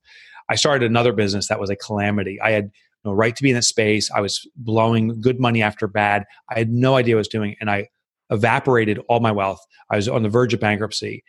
I 0.47 0.55
started 0.55 0.89
another 0.89 1.11
business 1.11 1.47
that 1.47 1.59
was 1.59 1.71
a 1.71 1.75
calamity. 1.75 2.39
I 2.39 2.51
had 2.51 2.71
right 3.13 3.35
to 3.35 3.43
be 3.43 3.49
in 3.49 3.55
that 3.55 3.63
space. 3.63 4.09
I 4.11 4.21
was 4.21 4.47
blowing 4.55 5.21
good 5.21 5.39
money 5.39 5.61
after 5.61 5.87
bad. 5.87 6.25
I 6.49 6.57
had 6.57 6.69
no 6.69 6.95
idea 6.95 7.15
what 7.15 7.19
I 7.19 7.21
was 7.21 7.27
doing, 7.27 7.55
and 7.59 7.69
I 7.69 7.87
evaporated 8.29 8.99
all 9.07 9.19
my 9.19 9.31
wealth. 9.31 9.59
I 9.89 9.95
was 9.95 10.07
on 10.07 10.23
the 10.23 10.29
verge 10.29 10.53
of 10.53 10.59
bankruptcy 10.59 11.23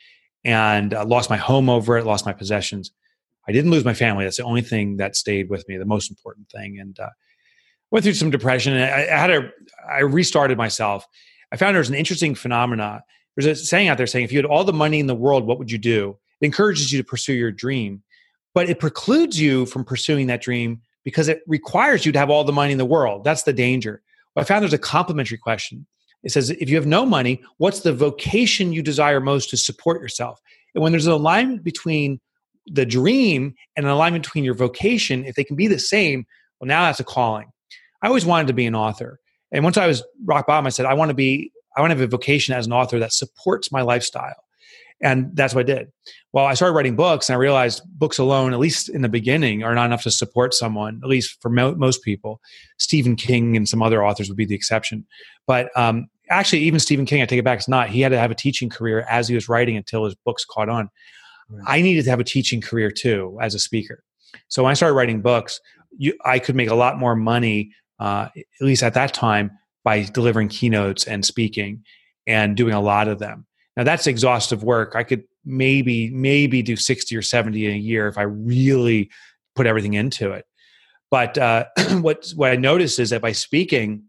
and 0.45 0.95
uh, 0.95 1.05
lost 1.05 1.31
my 1.31 1.37
home 1.37 1.69
over 1.69 1.97
it, 1.97 2.07
lost 2.07 2.27
my 2.27 2.33
possessions. 2.33 2.91
I 3.49 3.53
didn't 3.53 3.71
lose 3.71 3.85
my 3.85 3.95
family. 3.95 4.25
That's 4.25 4.37
the 4.37 4.45
only 4.45 4.63
thing 4.63 4.97
that 4.99 5.17
stayed 5.17 5.49
with 5.49 5.67
me, 5.69 5.77
the 5.77 5.85
most 5.85 6.11
important 6.11 6.49
thing. 6.51 6.79
And 6.79 6.99
uh, 6.99 7.09
went 7.91 8.05
through 8.05 8.15
some 8.15 8.31
depression. 8.31 8.75
And 8.75 8.85
I, 8.85 9.15
I 9.15 9.19
had 9.19 9.31
a, 9.31 9.51
I 9.89 10.01
restarted 10.01 10.59
myself. 10.59 11.07
I 11.53 11.57
found 11.57 11.75
there's 11.75 11.89
an 11.89 11.95
interesting 11.95 12.35
phenomena. 12.35 13.03
There's 13.37 13.47
a 13.47 13.65
saying 13.65 13.89
out 13.89 13.97
there 13.97 14.07
saying, 14.07 14.25
if 14.25 14.33
you 14.33 14.39
had 14.39 14.45
all 14.45 14.65
the 14.65 14.73
money 14.73 15.01
in 15.01 15.07
the 15.07 15.15
world, 15.15 15.47
what 15.47 15.59
would 15.59 15.71
you 15.71 15.79
do? 15.79 16.19
It 16.41 16.47
encourages 16.47 16.93
you 16.93 16.99
to 16.99 17.05
pursue 17.05 17.33
your 17.33 17.53
dream, 17.53 18.03
but 18.55 18.69
it 18.69 18.79
precludes 18.79 19.41
you 19.41 19.67
from 19.67 19.85
pursuing 19.85 20.27
that 20.27 20.43
dream 20.43 20.83
because 21.09 21.27
it 21.27 21.41
requires 21.47 22.05
you 22.05 22.13
to 22.13 22.19
have 22.19 22.29
all 22.29 22.45
the 22.45 22.53
money 22.53 22.71
in 22.71 22.77
the 22.77 22.85
world. 22.85 23.25
That's 23.25 23.45
the 23.45 23.53
danger. 23.55 24.03
Well, 24.35 24.43
I 24.43 24.45
found 24.45 24.63
there's 24.63 24.75
a 24.75 24.79
complementary 24.79 25.39
question. 25.39 25.87
It 26.23 26.33
says, 26.33 26.51
if 26.51 26.69
you 26.69 26.77
have 26.77 26.87
no 26.87 27.07
money, 27.07 27.41
what's 27.57 27.81
the 27.81 27.95
vocation 27.95 28.75
you 28.75 28.83
desire 28.83 29.19
most 29.19 29.49
to 29.49 29.57
support 29.57 30.03
yourself? 30.03 30.39
And 30.75 30.83
when 30.83 30.93
there's 30.93 31.07
an 31.07 31.15
alignment 31.15 31.65
between 31.65 32.21
the 32.67 32.85
dream 32.85 33.55
and 33.75 33.87
an 33.87 33.91
alignment 33.91 34.23
between 34.23 34.45
your 34.45 34.53
vocation, 34.53 35.25
if 35.25 35.35
they 35.35 35.45
can 35.45 35.57
be 35.57 35.67
the 35.67 35.79
same, 35.79 36.27
well, 36.61 36.69
now 36.69 36.85
that's 36.85 37.01
a 37.01 37.05
calling. 37.05 37.51
I 38.03 38.09
always 38.09 38.27
wanted 38.27 38.49
to 38.49 38.53
be 38.53 38.67
an 38.67 38.75
author. 38.75 39.19
And 39.51 39.65
once 39.65 39.79
I 39.79 39.87
was 39.87 40.05
rock 40.27 40.47
bottom, 40.47 40.67
I 40.67 40.71
said, 40.71 40.85
I 40.85 40.93
want 40.93 41.09
to 41.09 41.15
be, 41.15 41.53
I 41.75 41.81
want 41.81 41.93
to 41.93 41.97
have 41.97 42.07
a 42.07 42.11
vocation 42.11 42.53
as 42.53 42.67
an 42.67 42.75
author 42.75 42.99
that 42.99 43.15
supports 43.15 43.73
my 43.73 43.81
lifestyle. 43.81 44.45
And 45.01 45.31
that's 45.35 45.55
what 45.55 45.61
I 45.61 45.75
did. 45.75 45.89
Well, 46.33 46.45
I 46.45 46.55
started 46.55 46.75
writing 46.75 46.97
books 46.97 47.29
and 47.29 47.35
I 47.35 47.39
realized 47.39 47.83
books 47.87 48.19
alone, 48.19 48.53
at 48.53 48.59
least 48.59 48.89
in 48.89 49.03
the 49.03 49.09
beginning, 49.09 49.63
are 49.63 49.75
not 49.75 49.87
enough 49.87 50.03
to 50.03 50.11
support 50.11 50.55
someone, 50.55 51.01
at 51.03 51.09
least 51.09 51.41
for 51.41 51.51
mo- 51.51 51.77
most 51.77 52.03
people. 52.03 52.41
Stephen 52.79 53.15
King 53.15 53.57
and 53.57 53.69
some 53.69 53.83
other 53.83 54.05
authors 54.05 54.29
would 54.29 54.37
be 54.37 54.45
the 54.45 54.57
exception. 54.57 55.07
But 55.47 55.71
um, 55.77 56.09
actually, 56.31 56.63
even 56.63 56.81
Stephen 56.81 57.07
King, 57.07 57.23
I 57.23 57.27
take 57.27 57.39
it 57.39 57.45
back, 57.45 57.59
it's 57.59 57.69
not. 57.69 57.91
He 57.91 58.01
had 58.01 58.11
to 58.11 58.19
have 58.19 58.33
a 58.33 58.35
teaching 58.35 58.69
career 58.69 59.07
as 59.09 59.29
he 59.29 59.35
was 59.35 59.49
writing 59.49 59.77
until 59.77 60.05
his 60.05 60.17
books 60.25 60.45
caught 60.45 60.69
on. 60.69 60.89
Right. 61.49 61.65
I 61.67 61.83
needed 61.83 62.05
to 62.05 62.11
have 62.11 62.21
a 62.21 62.25
teaching 62.25 62.61
career 62.61 62.91
too 62.91 63.39
as 63.41 63.55
a 63.55 63.59
speaker. 63.59 64.03
So 64.49 64.65
when 64.65 64.71
I 64.71 64.75
started 64.75 64.95
writing 64.95 65.23
books, 65.23 65.61
you, 65.97 66.15
I 66.25 66.39
could 66.39 66.57
make 66.57 66.69
a 66.69 66.75
lot 66.75 66.99
more 66.99 67.17
money, 67.17 67.73
uh, 67.99 68.29
at 68.37 68.67
least 68.67 68.83
at 68.83 68.95
that 68.95 69.15
time, 69.15 69.53
by 69.85 70.03
delivering 70.03 70.49
keynotes 70.49 71.07
and 71.07 71.25
speaking 71.25 71.85
and 72.27 72.57
doing 72.57 72.75
a 72.75 72.81
lot 72.81 73.09
of 73.09 73.19
them. 73.19 73.47
Now 73.79 73.85
that's 73.85 74.09
exhaustive 74.09 74.65
work. 74.65 74.95
I 74.97 75.05
could 75.05 75.23
maybe 75.45 76.11
maybe 76.11 76.63
do 76.63 76.75
60 76.75 77.17
or 77.17 77.23
70 77.23 77.65
in 77.65 77.73
a 77.73 77.79
year 77.79 78.09
if 78.09 78.19
I 78.19 78.23
really 78.23 79.09
put 79.55 79.69
everything 79.69 79.95
into 79.95 80.33
it. 80.33 80.45
But 81.13 81.39
uh, 81.39 81.67
what 82.01 82.29
what 82.35 82.51
I 82.51 82.57
noticed 82.57 82.99
is 82.99 83.11
that 83.11 83.23
by 83.23 83.31
speaking, 83.33 84.03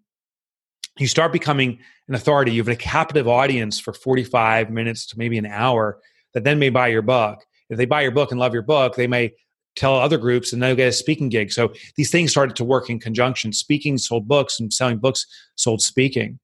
you 0.98 1.06
start 1.06 1.32
becoming 1.32 1.80
an 2.08 2.16
authority. 2.16 2.52
You 2.52 2.62
have 2.62 2.68
a 2.68 2.76
captive 2.76 3.28
audience 3.28 3.80
for 3.80 3.94
45 3.94 4.72
minutes 4.72 5.06
to 5.08 5.20
maybe 5.20 5.38
an 5.38 5.46
hour 5.46 6.00
that 6.34 6.44
then 6.44 6.58
may 6.58 6.72
buy 6.72 6.88
your 6.88 7.04
book. 7.04 7.46
If 7.70 7.78
they 7.78 7.86
buy 7.86 8.02
your 8.02 8.12
book 8.12 8.32
and 8.32 8.40
love 8.40 8.54
your 8.54 8.64
book, 8.64 8.96
they 8.96 9.06
may 9.06 9.34
tell 9.76 9.96
other 9.96 10.18
groups 10.18 10.52
and 10.52 10.64
they'll 10.64 10.76
get 10.76 10.88
a 10.88 10.92
speaking 10.92 11.30
gig. 11.30 11.52
So 11.52 11.74
these 11.96 12.10
things 12.10 12.32
started 12.32 12.56
to 12.56 12.66
work 12.66 12.90
in 12.90 13.00
conjunction. 13.00 13.54
Speaking 13.54 14.00
sold 14.00 14.28
books 14.28 14.60
and 14.60 14.74
selling 14.74 14.98
books 14.98 15.28
sold 15.56 15.82
speaking. 15.84 16.40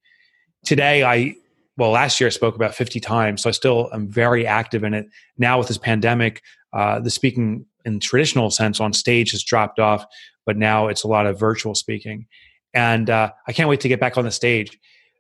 Today, 0.63 1.03
I 1.03 1.36
well, 1.77 1.91
last 1.91 2.20
year 2.20 2.27
I 2.27 2.32
spoke 2.32 2.55
about 2.55 2.74
50 2.74 3.00
times, 3.00 3.41
so 3.41 3.50
I 3.50 3.51
still 3.51 3.89
am 3.94 4.08
very 4.08 4.48
active 4.48 4.84
in 4.84 4.94
it. 4.94 5.08
Now 5.38 5.58
with 5.58 5.67
this 5.67 5.77
pandemic, 5.77 6.41
uh, 6.74 7.00
the 7.00 7.10
speaking 7.10 7.65
in 7.84 8.00
traditional 8.00 8.50
sense 8.50 8.79
on 8.79 8.94
stage 8.94 9.32
has 9.32 9.44
dropped 9.44 9.79
off, 9.79 10.05
but 10.46 10.58
now 10.58 10.88
it's 10.88 11.03
a 11.03 11.08
lot 11.08 11.27
of 11.27 11.39
virtual 11.39 11.75
speaking, 11.75 12.27
and 12.74 13.10
uh, 13.10 13.32
I 13.48 13.53
can't 13.53 13.70
wait 13.70 13.82
to 13.82 13.88
get 13.88 14.00
back 14.00 14.17
on 14.17 14.25
the 14.25 14.32
stage. 14.32 14.77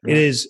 It 0.07 0.17
is 0.17 0.47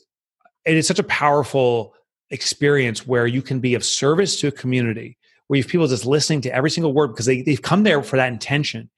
it 0.66 0.76
is 0.76 0.88
such 0.88 1.00
a 1.00 1.04
powerful 1.04 1.94
experience 2.32 3.06
where 3.06 3.28
you 3.28 3.42
can 3.42 3.60
be 3.60 3.76
of 3.76 3.86
service 3.86 4.40
to 4.42 4.48
a 4.48 4.52
community, 4.52 5.18
where 5.48 5.58
you 5.58 5.64
have 5.64 5.72
people 5.72 5.88
just 5.88 6.06
listening 6.06 6.42
to 6.42 6.54
every 6.54 6.72
single 6.72 6.94
word 6.94 7.10
because 7.10 7.26
they, 7.26 7.42
they've 7.42 7.62
come 7.62 7.84
there 7.84 8.02
for 8.04 8.18
that 8.18 8.32
intention. 8.32 8.90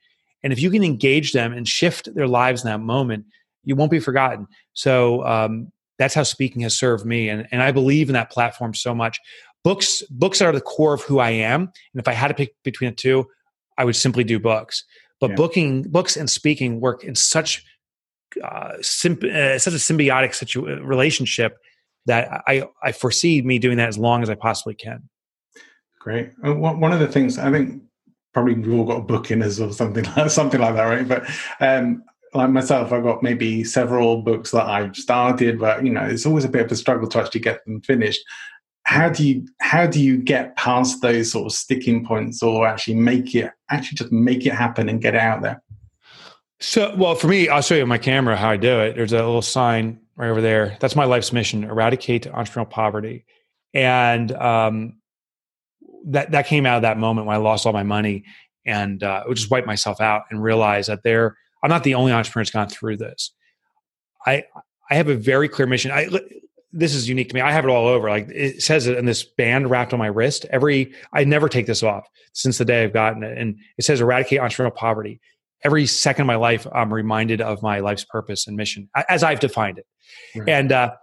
And 0.44 0.54
if 0.54 0.62
you 0.62 0.72
can 0.72 0.84
engage 0.84 1.34
them 1.34 1.52
and 1.52 1.68
shift 1.68 2.14
their 2.16 2.28
lives 2.28 2.64
in 2.64 2.70
that 2.70 2.80
moment, 2.80 3.26
you 3.64 3.76
won't 3.76 3.92
be 3.92 4.00
forgotten. 4.00 4.48
So 4.74 5.26
um, 5.26 5.72
that's 5.98 6.14
how 6.14 6.24
speaking 6.24 6.62
has 6.62 6.78
served 6.78 7.06
me. 7.06 7.30
And, 7.30 7.48
and 7.52 7.62
I 7.62 7.72
believe 7.72 8.10
in 8.10 8.14
that 8.14 8.32
platform 8.32 8.74
so 8.74 8.94
much. 8.94 9.20
Books, 9.64 10.02
books 10.10 10.42
are 10.42 10.52
the 10.52 10.62
core 10.62 10.94
of 10.94 11.02
who 11.02 11.20
I 11.20 11.32
am. 11.32 11.62
And 11.62 12.00
if 12.00 12.08
I 12.08 12.14
had 12.14 12.30
to 12.30 12.34
pick 12.34 12.54
between 12.64 12.92
the 12.92 12.96
two, 12.96 13.26
I 13.78 13.86
would 13.86 13.96
simply 13.96 14.24
do 14.24 14.40
books. 14.40 14.84
But 15.20 15.32
yeah. 15.32 15.36
booking, 15.36 15.84
books 15.84 16.16
and 16.16 16.30
speaking 16.30 16.80
work 16.80 17.04
in 17.04 17.16
such 17.16 17.66
uh, 18.44 18.74
sim- 18.82 19.20
uh, 19.24 19.58
such 19.58 19.74
a 19.74 19.78
symbiotic 19.78 20.36
situ- 20.36 20.68
uh, 20.68 20.82
relationship 20.82 21.58
that 22.06 22.44
I, 22.48 22.68
I 22.84 22.92
foresee 22.92 23.42
me 23.42 23.60
doing 23.60 23.78
that 23.78 23.90
as 23.90 23.98
long 23.98 24.24
as 24.24 24.30
I 24.30 24.36
possibly 24.36 24.76
can. 24.76 25.10
Great. 26.00 26.32
Uh, 26.46 26.54
one 26.54 26.94
of 26.94 27.00
the 27.00 27.08
things 27.08 27.38
I 27.38 27.52
think 27.52 27.82
probably 28.34 28.54
we've 28.54 28.80
all 28.80 28.86
got 28.86 29.00
a 29.00 29.02
book 29.02 29.32
in 29.32 29.42
us 29.42 29.60
or 29.60 29.74
something 29.74 30.06
like 30.18 30.30
something 30.30 30.62
like 30.62 30.76
that, 30.76 30.84
right? 30.84 31.08
But 31.08 31.30
um, 31.60 32.04
like 32.38 32.50
myself, 32.50 32.92
I've 32.92 33.04
got 33.04 33.24
maybe 33.24 33.64
several 33.64 34.22
books 34.22 34.52
that 34.52 34.66
I've 34.66 34.96
started, 34.96 35.60
but 35.60 35.84
you 35.84 35.92
know, 35.92 36.04
it's 36.04 36.26
always 36.26 36.46
a 36.46 36.50
bit 36.50 36.66
of 36.66 36.72
a 36.72 36.76
struggle 36.76 37.08
to 37.10 37.20
actually 37.20 37.42
get 37.42 37.64
them 37.66 37.82
finished. 37.82 38.22
How 38.84 39.10
do 39.10 39.28
you 39.28 39.46
how 39.60 39.86
do 39.86 40.02
you 40.02 40.18
get 40.18 40.56
past 40.56 41.02
those 41.02 41.32
sort 41.32 41.48
of 41.48 41.52
sticking 41.52 42.06
points, 42.06 42.42
or 42.42 42.68
actually 42.68 42.96
make 42.96 43.36
it 43.36 43.52
actually 43.70 43.98
just 43.98 44.12
make 44.12 44.46
it 44.46 44.54
happen 44.54 44.88
and 44.88 45.02
get 45.02 45.16
it 45.16 45.22
out 45.22 45.42
there? 45.42 45.62
So, 46.60 46.96
well, 46.96 47.14
for 47.16 47.28
me, 47.28 47.50
I'll 47.50 47.62
show 47.62 47.76
you 47.76 47.84
on 47.84 47.88
my 47.88 47.98
camera 47.98 48.36
how 48.36 48.50
I 48.50 48.58
do 48.58 48.80
it. 48.80 48.96
There's 48.96 49.14
a 49.14 49.18
little 49.18 49.42
sign 49.42 50.00
right 50.16 50.30
over 50.30 50.42
there. 50.42 50.78
That's 50.80 50.96
my 50.96 51.06
life's 51.06 51.34
mission: 51.34 51.64
eradicate 51.64 52.24
entrepreneurial 52.24 52.70
poverty. 52.70 53.26
And 53.74 54.32
um, 54.32 54.98
that 56.06 56.32
that 56.32 56.48
came 56.48 56.66
out 56.66 56.78
of 56.78 56.82
that 56.84 56.98
moment 56.98 57.28
when 57.28 57.36
I 57.36 57.40
lost 57.40 57.66
all 57.66 57.74
my 57.74 57.84
money 57.84 58.24
and 58.66 59.02
uh, 59.02 59.24
just 59.34 59.50
wiped 59.50 59.66
myself 59.66 60.02
out 60.02 60.24
and 60.30 60.44
realized 60.44 60.90
that 60.90 61.04
there, 61.04 61.38
I'm 61.64 61.70
not 61.70 61.84
the 61.84 61.96
only 61.96 62.12
entrepreneur 62.12 62.44
that's 62.44 62.52
gone 62.52 62.70
through 62.70 62.98
this. 62.98 63.34
I 64.26 64.44
I 64.90 64.96
have 64.96 65.10
a 65.10 65.16
very 65.16 65.50
clear 65.50 65.68
mission. 65.68 65.92
I 65.92 66.10
this 66.72 66.94
is 66.94 67.10
unique 67.10 67.30
to 67.30 67.36
me. 67.36 67.42
I 67.42 67.52
have 67.52 67.64
it 67.64 67.70
all 67.70 67.88
over. 67.88 68.10
Like 68.10 68.30
it 68.30 68.62
says 68.62 68.88
it 68.88 68.98
in 68.98 69.06
this 69.06 69.24
band 69.24 69.70
wrapped 69.70 69.94
on 69.94 70.00
my 70.00 70.08
wrist. 70.08 70.46
Every 70.50 70.94
I 71.14 71.24
never 71.24 71.50
take 71.50 71.66
this 71.66 71.84
off 71.84 72.08
since 72.34 72.58
the 72.58 72.66
day 72.66 72.84
I've 72.84 72.94
gotten 72.94 73.24
it, 73.24 73.38
and 73.38 73.58
it 73.78 73.86
says 73.86 74.02
eradicate 74.02 74.40
entrepreneurial 74.40 74.76
poverty 74.76 75.20
every 75.64 75.86
second 75.86 76.22
of 76.24 76.28
my 76.28 76.36
life, 76.36 76.68
I'm 76.72 76.94
reminded 76.94 77.42
of 77.42 77.62
my 77.62 77.80
life's 77.80 78.06
purpose 78.06 78.48
and 78.48 78.56
mission 78.56 78.90
as 79.10 79.24
I've 79.24 79.40
defined 79.40 79.80
it. 79.80 79.88
Right. 80.36 80.50
And 80.50 80.72
uh, 80.72 80.94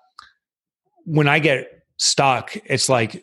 when 1.05 1.29
I 1.29 1.39
get 1.39 1.69
stuck, 1.99 2.57
it's 2.65 2.89
like 2.89 3.23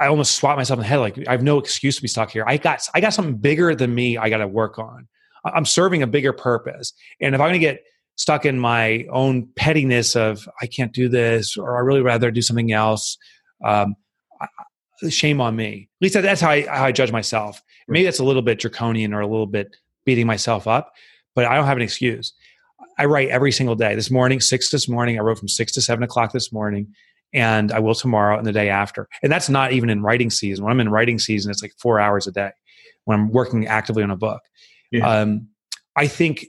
I 0.00 0.06
almost 0.06 0.34
swat 0.34 0.56
myself 0.56 0.78
in 0.78 0.82
the 0.82 0.88
head. 0.88 0.98
Like 0.98 1.26
I 1.28 1.32
have 1.32 1.42
no 1.42 1.58
excuse 1.58 1.96
to 1.96 2.02
be 2.02 2.08
stuck 2.08 2.30
here. 2.30 2.44
I 2.46 2.56
got 2.56 2.86
I 2.94 3.00
got 3.00 3.14
something 3.14 3.36
bigger 3.36 3.74
than 3.74 3.94
me. 3.94 4.18
I 4.18 4.28
got 4.28 4.38
to 4.38 4.48
work 4.48 4.78
on. 4.78 5.08
I'm 5.54 5.64
serving 5.64 6.02
a 6.02 6.06
bigger 6.06 6.32
purpose. 6.32 6.92
And 7.20 7.34
if 7.34 7.40
I'm 7.40 7.48
going 7.48 7.60
to 7.60 7.66
get 7.66 7.82
stuck 8.16 8.44
in 8.44 8.58
my 8.58 9.06
own 9.10 9.48
pettiness 9.56 10.16
of 10.16 10.48
I 10.60 10.66
can't 10.66 10.92
do 10.92 11.08
this 11.08 11.56
or 11.56 11.76
I 11.76 11.80
really 11.80 12.00
rather 12.00 12.30
do 12.30 12.42
something 12.42 12.72
else, 12.72 13.18
um, 13.64 13.94
shame 15.08 15.40
on 15.40 15.56
me. 15.56 15.88
At 16.00 16.04
least 16.04 16.14
that's 16.14 16.40
how 16.40 16.50
I, 16.50 16.66
how 16.66 16.84
I 16.84 16.92
judge 16.92 17.12
myself. 17.12 17.62
Maybe 17.88 18.04
that's 18.04 18.18
a 18.18 18.24
little 18.24 18.42
bit 18.42 18.58
draconian 18.58 19.12
or 19.12 19.20
a 19.20 19.26
little 19.26 19.46
bit 19.46 19.76
beating 20.04 20.26
myself 20.26 20.66
up, 20.66 20.92
but 21.34 21.44
I 21.44 21.54
don't 21.54 21.66
have 21.66 21.76
an 21.76 21.82
excuse. 21.82 22.32
I 22.98 23.04
write 23.04 23.28
every 23.28 23.52
single 23.52 23.74
day. 23.74 23.94
This 23.94 24.10
morning, 24.10 24.40
six 24.40 24.70
this 24.70 24.88
morning, 24.88 25.18
I 25.18 25.22
wrote 25.22 25.38
from 25.38 25.48
six 25.48 25.72
to 25.72 25.82
seven 25.82 26.02
o'clock 26.02 26.32
this 26.32 26.50
morning, 26.50 26.94
and 27.34 27.72
I 27.72 27.78
will 27.78 27.94
tomorrow 27.94 28.38
and 28.38 28.46
the 28.46 28.52
day 28.52 28.70
after. 28.70 29.08
And 29.22 29.30
that's 29.30 29.50
not 29.50 29.72
even 29.72 29.90
in 29.90 30.02
writing 30.02 30.30
season. 30.30 30.64
When 30.64 30.72
I'm 30.72 30.80
in 30.80 30.88
writing 30.88 31.18
season, 31.18 31.50
it's 31.50 31.62
like 31.62 31.74
four 31.78 32.00
hours 32.00 32.26
a 32.26 32.32
day 32.32 32.52
when 33.04 33.18
I'm 33.18 33.30
working 33.30 33.66
actively 33.66 34.02
on 34.02 34.10
a 34.10 34.16
book. 34.16 34.40
Um, 35.02 35.48
I 35.96 36.06
think 36.06 36.46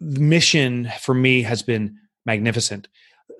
the 0.00 0.20
mission 0.20 0.90
for 1.00 1.14
me 1.14 1.42
has 1.42 1.62
been 1.62 1.96
magnificent. 2.24 2.88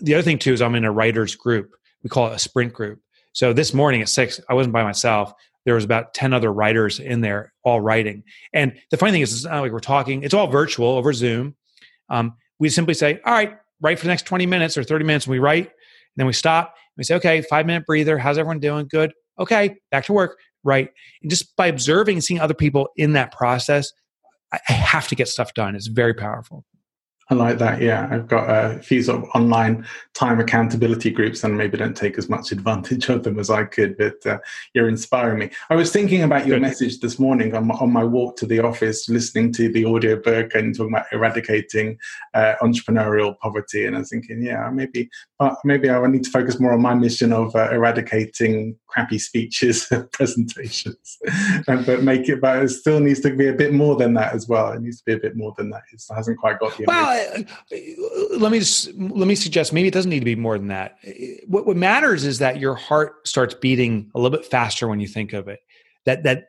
The 0.01 0.15
other 0.15 0.23
thing 0.23 0.39
too 0.39 0.53
is 0.53 0.63
I'm 0.63 0.75
in 0.75 0.85
a 0.85 0.93
writers 0.93 1.35
group. 1.35 1.75
We 2.03 2.11
call 2.11 2.29
it 2.29 2.35
a 2.35 2.39
sprint 2.39 2.73
group. 2.73 3.01
So 3.33 3.53
this 3.53 3.75
morning 3.75 4.01
at 4.01 4.09
six, 4.09 4.41
I 4.49 4.55
wasn't 4.55 4.73
by 4.73 4.83
myself. 4.83 5.33
There 5.65 5.75
was 5.75 5.85
about 5.85 6.15
10 6.15 6.33
other 6.33 6.53
writers 6.53 7.01
in 7.01 7.21
there 7.21 7.53
all 7.65 7.81
writing. 7.81 8.23
And 8.53 8.79
the 8.91 8.97
funny 8.97 9.13
thing 9.13 9.23
is 9.23 9.33
it's 9.33 9.45
not 9.45 9.61
like 9.61 9.73
we're 9.73 9.81
talking. 9.81 10.23
It's 10.23 10.33
all 10.33 10.47
virtual 10.47 10.89
over 10.89 11.13
zoom. 11.13 11.57
Um, 12.09 12.35
we 12.59 12.69
simply 12.69 12.95
say 12.95 13.21
all 13.25 13.33
right 13.35 13.59
write 13.81 13.99
for 13.99 14.07
the 14.07 14.11
next 14.11 14.23
20 14.23 14.47
minutes 14.47 14.79
or 14.79 14.85
30 14.85 15.05
minutes 15.05 15.27
and 15.27 15.33
we 15.33 15.39
write. 15.39 15.65
And 15.65 15.73
then 16.17 16.27
we 16.27 16.33
stop. 16.33 16.69
And 16.69 16.99
we 16.99 17.05
say 17.05 17.15
okay 17.17 17.43
five 17.43 17.67
minute 17.67 17.85
breather. 17.85 18.17
How's 18.17 18.39
everyone 18.39 18.61
doing? 18.61 18.87
Good. 18.87 19.13
Okay 19.39 19.77
back 19.91 20.07
to 20.07 20.13
work. 20.13 20.39
Right. 20.65 20.91
And 21.23 21.31
just 21.31 21.55
by 21.57 21.67
observing 21.67 22.17
and 22.17 22.25
seeing 22.25 22.41
other 22.41 22.55
people 22.55 22.89
in 22.97 23.13
that 23.13 23.33
process 23.33 23.93
i 24.69 24.73
have 24.73 25.09
to 25.09 25.15
get 25.15 25.29
stuff 25.29 25.55
done. 25.55 25.75
It's 25.75 25.87
very 25.87 26.15
powerful 26.15 26.65
I 27.29 27.35
like 27.35 27.59
that. 27.59 27.83
Yeah, 27.83 28.07
I've 28.09 28.29
got 28.29 28.49
a 28.49 28.79
few 28.81 29.03
sort 29.03 29.23
of 29.23 29.29
online 29.35 29.85
time 30.15 30.39
accountability 30.39 31.11
groups, 31.11 31.43
and 31.43 31.57
maybe 31.57 31.77
don't 31.77 31.97
take 31.97 32.19
as 32.19 32.29
much 32.29 32.53
advantage 32.57 33.09
of 33.09 33.25
them 33.25 33.39
as 33.39 33.51
I 33.51 33.65
could. 33.65 33.97
But 33.97 34.25
uh, 34.25 34.39
you're 34.75 34.89
inspiring 34.89 35.41
me. 35.41 35.51
I 35.69 35.75
was 35.75 35.93
thinking 35.93 36.23
about 36.23 36.47
your 36.47 36.57
Good. 36.57 36.63
message 36.63 37.01
this 37.01 37.19
morning 37.19 37.55
on 37.55 37.67
my, 37.67 37.75
on 37.75 37.93
my 37.93 38.05
walk 38.05 38.37
to 38.39 38.47
the 38.47 38.61
office, 38.61 39.09
listening 39.09 39.53
to 39.55 39.69
the 39.69 39.85
audiobook 39.85 40.55
and 40.55 40.75
talking 40.75 40.95
about 40.95 41.07
eradicating 41.13 41.99
uh, 42.35 42.55
entrepreneurial 42.63 43.37
poverty, 43.39 43.87
and 43.87 43.97
I 43.97 44.01
was 44.01 44.11
thinking, 44.11 44.43
yeah, 44.43 44.71
maybe 44.71 45.09
maybe 45.65 45.91
I 45.91 46.07
need 46.07 46.25
to 46.25 46.31
focus 46.31 46.61
more 46.61 46.73
on 46.73 46.83
my 46.83 46.95
mission 46.95 47.33
of 47.33 47.55
uh, 47.57 47.71
eradicating 47.73 48.77
crappy 48.87 49.19
speeches 49.19 49.87
and 49.91 50.11
presentations, 50.13 51.19
but 51.67 52.03
make 52.03 52.29
it. 52.29 52.41
But 52.41 52.63
it 52.63 52.69
still 52.69 53.01
needs 53.01 53.21
to 53.21 53.35
be 53.35 53.49
a 53.49 53.53
bit 53.53 53.73
more 53.73 53.97
than 53.97 54.15
that 54.15 54.33
as 54.33 54.49
well. 54.49 54.73
It 54.73 54.83
needs 54.83 54.99
to 54.99 55.05
be 55.05 55.13
a 55.15 55.19
bit 55.19 55.37
more 55.37 55.53
than 55.57 55.71
that. 55.71 55.83
It 55.93 56.03
hasn't 56.15 56.39
quite 56.39 56.59
got 56.59 56.77
the. 56.77 56.85
Well, 56.87 57.16
let 58.39 58.53
me 58.53 58.61
let 58.95 59.29
me 59.29 59.35
suggest 59.35 59.73
maybe 59.73 59.89
it 59.89 59.95
doesn't 59.95 60.11
need 60.11 60.21
to 60.21 60.25
be 60.25 60.37
more 60.37 60.59
than 60.59 60.69
that. 60.69 60.97
What, 61.47 61.67
what 61.67 61.77
matters 61.77 62.25
is 62.25 62.39
that 62.39 62.59
your 62.59 62.75
heart 62.75 63.27
starts 63.27 63.55
beating 63.55 64.11
a 64.15 64.21
little 64.21 64.37
bit 64.37 64.47
faster 64.47 64.89
when 64.89 65.01
you 65.01 65.09
think 65.09 65.33
of 65.33 65.49
it. 65.49 65.61
That 66.05 66.23
that, 66.23 66.45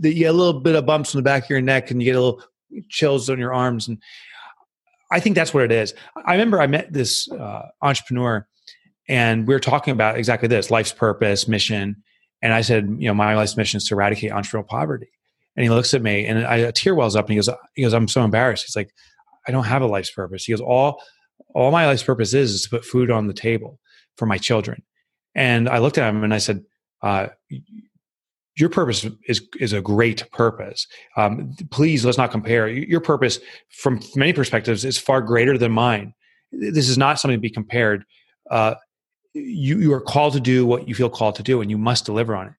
that 0.00 0.12
you 0.12 0.20
get 0.20 0.30
a 0.30 0.32
little 0.32 0.60
bit 0.60 0.74
of 0.74 0.86
bumps 0.86 1.14
on 1.14 1.18
the 1.18 1.24
back 1.24 1.44
of 1.44 1.50
your 1.50 1.60
neck 1.60 1.90
and 1.90 2.02
you 2.02 2.06
get 2.06 2.16
a 2.16 2.20
little 2.20 2.42
chills 2.88 3.28
on 3.28 3.38
your 3.38 3.52
arms 3.52 3.88
and 3.88 3.98
I 5.12 5.20
think 5.20 5.36
that's 5.36 5.52
what 5.52 5.62
it 5.62 5.70
is. 5.70 5.94
I 6.24 6.32
remember 6.32 6.60
I 6.60 6.66
met 6.66 6.92
this 6.92 7.30
uh, 7.30 7.68
entrepreneur 7.82 8.48
and 9.08 9.46
we 9.46 9.54
were 9.54 9.60
talking 9.60 9.92
about 9.92 10.16
exactly 10.16 10.48
this 10.48 10.70
life's 10.70 10.92
purpose, 10.92 11.46
mission. 11.46 12.02
And 12.40 12.54
I 12.54 12.62
said, 12.62 12.96
you 12.98 13.08
know, 13.08 13.14
my 13.14 13.36
life's 13.36 13.56
mission 13.56 13.76
is 13.76 13.84
to 13.84 13.94
eradicate 13.94 14.32
entrepreneurial 14.32 14.66
poverty. 14.66 15.10
And 15.54 15.64
he 15.64 15.70
looks 15.70 15.92
at 15.92 16.02
me 16.02 16.24
and 16.24 16.46
I, 16.46 16.56
a 16.56 16.72
tear 16.72 16.94
wells 16.94 17.14
up 17.14 17.26
and 17.26 17.32
he 17.32 17.36
goes, 17.36 17.50
he 17.74 17.82
goes, 17.82 17.92
I'm 17.92 18.08
so 18.08 18.24
embarrassed. 18.24 18.64
He's 18.66 18.74
like, 18.74 18.90
I 19.46 19.52
don't 19.52 19.64
have 19.64 19.82
a 19.82 19.86
life's 19.86 20.10
purpose. 20.10 20.44
He 20.44 20.52
goes, 20.52 20.60
all, 20.60 21.02
all 21.54 21.70
my 21.70 21.86
life's 21.86 22.02
purpose 22.02 22.34
is, 22.34 22.52
is 22.52 22.62
to 22.62 22.70
put 22.70 22.84
food 22.84 23.10
on 23.10 23.26
the 23.26 23.34
table 23.34 23.78
for 24.16 24.26
my 24.26 24.38
children. 24.38 24.82
And 25.34 25.68
I 25.68 25.78
looked 25.78 25.98
at 25.98 26.08
him 26.08 26.24
and 26.24 26.34
I 26.34 26.38
said, 26.38 26.62
uh, 27.02 27.28
your 28.56 28.68
purpose 28.68 29.06
is 29.26 29.40
is 29.58 29.72
a 29.72 29.80
great 29.80 30.30
purpose. 30.30 30.86
Um, 31.16 31.54
please 31.70 32.04
let's 32.04 32.18
not 32.18 32.30
compare. 32.30 32.68
Your 32.68 33.00
purpose, 33.00 33.38
from 33.70 34.00
many 34.14 34.32
perspectives, 34.32 34.84
is 34.84 34.98
far 34.98 35.22
greater 35.22 35.56
than 35.56 35.72
mine. 35.72 36.12
This 36.52 36.88
is 36.88 36.98
not 36.98 37.18
something 37.18 37.38
to 37.38 37.40
be 37.40 37.50
compared. 37.50 38.04
Uh, 38.50 38.74
you 39.32 39.78
you 39.78 39.92
are 39.94 40.00
called 40.00 40.34
to 40.34 40.40
do 40.40 40.66
what 40.66 40.86
you 40.86 40.94
feel 40.94 41.08
called 41.08 41.36
to 41.36 41.42
do, 41.42 41.62
and 41.62 41.70
you 41.70 41.78
must 41.78 42.04
deliver 42.04 42.36
on 42.36 42.48
it. 42.48 42.52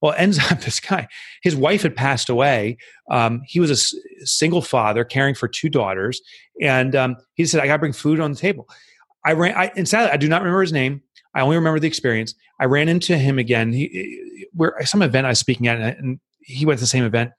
Well, 0.00 0.14
ends 0.16 0.38
up 0.50 0.60
this 0.60 0.80
guy, 0.80 1.08
his 1.42 1.56
wife 1.56 1.82
had 1.82 1.96
passed 1.96 2.28
away. 2.28 2.78
Um, 3.10 3.42
he 3.46 3.60
was 3.60 3.70
a 3.70 3.74
s- 3.74 3.94
single 4.20 4.62
father 4.62 5.04
caring 5.04 5.34
for 5.34 5.48
two 5.48 5.68
daughters. 5.68 6.20
And 6.60 6.94
um, 6.94 7.16
he 7.34 7.44
said, 7.46 7.60
I 7.60 7.66
got 7.66 7.74
to 7.74 7.78
bring 7.80 7.92
food 7.92 8.20
on 8.20 8.32
the 8.32 8.38
table. 8.38 8.68
I 9.24 9.32
ran, 9.32 9.54
I, 9.56 9.72
and 9.76 9.88
sadly, 9.88 10.10
I 10.12 10.16
do 10.16 10.28
not 10.28 10.42
remember 10.42 10.62
his 10.62 10.72
name. 10.72 11.02
I 11.34 11.40
only 11.42 11.56
remember 11.56 11.78
the 11.80 11.88
experience. 11.88 12.34
I 12.60 12.64
ran 12.64 12.88
into 12.88 13.16
him 13.16 13.38
again. 13.38 13.72
He, 13.72 14.48
where 14.52 14.74
some 14.84 15.02
event 15.02 15.26
I 15.26 15.30
was 15.30 15.38
speaking 15.38 15.68
at, 15.68 15.98
and 15.98 16.18
he 16.40 16.64
went 16.66 16.78
to 16.78 16.82
the 16.82 16.88
same 16.88 17.04
event. 17.04 17.30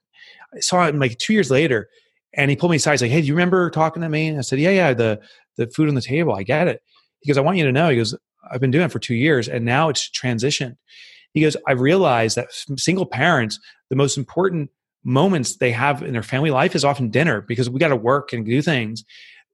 I 0.54 0.60
saw 0.60 0.86
him 0.86 0.98
like 0.98 1.18
two 1.18 1.32
years 1.32 1.50
later, 1.50 1.88
and 2.34 2.50
he 2.50 2.56
pulled 2.56 2.70
me 2.70 2.76
aside. 2.76 2.92
He's 2.92 3.02
like, 3.02 3.10
"Hey, 3.10 3.20
do 3.20 3.26
you 3.26 3.34
remember 3.34 3.68
talking 3.70 4.02
to 4.02 4.08
me?" 4.08 4.28
And 4.28 4.38
I 4.38 4.42
said, 4.42 4.58
"Yeah, 4.58 4.70
yeah. 4.70 4.94
The 4.94 5.20
the 5.56 5.66
food 5.68 5.88
on 5.88 5.94
the 5.94 6.00
table. 6.00 6.34
I 6.34 6.42
get 6.44 6.68
it." 6.68 6.80
He 7.20 7.28
goes, 7.30 7.36
"I 7.36 7.42
want 7.42 7.58
you 7.58 7.64
to 7.64 7.72
know." 7.72 7.90
He 7.90 7.96
goes, 7.96 8.16
"I've 8.50 8.60
been 8.60 8.70
doing 8.70 8.86
it 8.86 8.92
for 8.92 8.98
two 8.98 9.14
years, 9.14 9.48
and 9.48 9.64
now 9.64 9.88
it's 9.88 10.08
transitioned." 10.08 10.76
He 11.32 11.42
goes, 11.42 11.56
I've 11.66 11.80
realized 11.80 12.36
that 12.36 12.48
single 12.76 13.06
parents, 13.06 13.58
the 13.88 13.96
most 13.96 14.18
important 14.18 14.70
moments 15.04 15.56
they 15.56 15.70
have 15.70 16.02
in 16.02 16.12
their 16.12 16.22
family 16.22 16.50
life 16.50 16.74
is 16.74 16.84
often 16.84 17.10
dinner 17.10 17.40
because 17.40 17.70
we 17.70 17.78
got 17.78 17.88
to 17.88 17.96
work 17.96 18.32
and 18.32 18.44
do 18.44 18.60
things. 18.60 19.04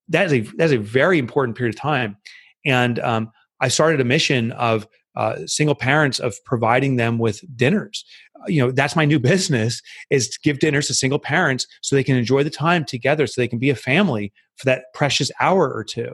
That 0.08 0.26
is 0.26 0.32
a 0.32 0.40
that 0.56 0.64
is 0.66 0.72
a 0.72 0.78
very 0.78 1.18
important 1.18 1.56
period 1.56 1.74
of 1.74 1.80
time. 1.80 2.16
And 2.64 2.98
um, 3.00 3.30
I 3.60 3.68
started 3.68 4.00
a 4.00 4.04
mission 4.04 4.52
of 4.52 4.86
uh, 5.16 5.38
single 5.46 5.74
parents 5.74 6.18
of 6.18 6.36
providing 6.44 6.96
them 6.96 7.18
with 7.18 7.40
dinners. 7.56 8.04
Uh, 8.38 8.44
you 8.48 8.60
know, 8.60 8.70
that's 8.70 8.96
my 8.96 9.04
new 9.04 9.18
business 9.32 9.80
is 10.10 10.28
to 10.28 10.38
give 10.42 10.58
dinners 10.58 10.86
to 10.88 10.94
single 10.94 11.18
parents 11.18 11.66
so 11.80 11.96
they 11.96 12.04
can 12.04 12.16
enjoy 12.16 12.42
the 12.42 12.50
time 12.50 12.84
together, 12.84 13.26
so 13.26 13.40
they 13.40 13.48
can 13.48 13.58
be 13.58 13.70
a 13.70 13.76
family 13.76 14.32
for 14.56 14.66
that 14.66 14.84
precious 14.94 15.30
hour 15.40 15.72
or 15.72 15.84
two. 15.84 16.12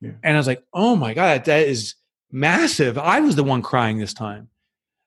Yeah. 0.00 0.12
And 0.22 0.36
I 0.36 0.40
was 0.40 0.46
like, 0.46 0.64
oh 0.72 0.96
my 0.96 1.14
god, 1.14 1.44
that 1.44 1.68
is 1.68 1.94
massive. 2.30 2.98
I 2.98 3.20
was 3.20 3.36
the 3.36 3.44
one 3.44 3.62
crying 3.62 3.98
this 3.98 4.14
time. 4.14 4.48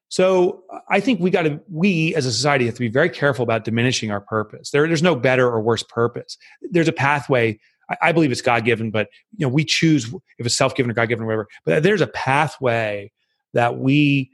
So 0.10 0.64
I 0.90 1.00
think 1.00 1.20
we 1.20 1.30
got 1.30 1.44
to, 1.44 1.60
we 1.70 2.16
as 2.16 2.26
a 2.26 2.32
society 2.32 2.66
have 2.66 2.76
to 2.76 2.80
be 2.80 2.90
very 2.90 3.10
careful 3.10 3.44
about 3.44 3.64
diminishing 3.64 4.12
our 4.12 4.22
purpose. 4.22 4.70
There, 4.72 4.88
there's 4.88 5.04
no 5.04 5.16
better 5.16 5.48
or 5.48 5.62
worse 5.62 5.84
purpose. 5.84 6.38
There's 6.62 6.88
a 6.88 6.94
pathway. 6.94 7.60
I, 7.90 7.98
I 8.02 8.12
believe 8.12 8.32
it's 8.32 8.42
God 8.42 8.66
given, 8.66 8.92
but 8.92 9.10
you 9.36 9.46
know 9.46 9.52
we 9.52 9.66
choose 9.66 10.14
if 10.38 10.46
it's 10.46 10.56
self 10.56 10.76
given 10.76 10.92
or 10.92 10.94
God 10.94 11.10
given 11.10 11.24
or 11.24 11.28
whatever. 11.28 11.48
But 11.66 11.84
there's 11.84 12.02
a 12.02 12.08
pathway 12.08 13.12
that 13.54 13.78
we 13.78 14.32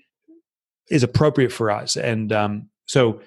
is 0.90 1.04
appropriate 1.04 1.52
for 1.52 1.72
us, 1.72 1.96
and 1.96 2.34
um, 2.34 2.70
so 2.86 3.22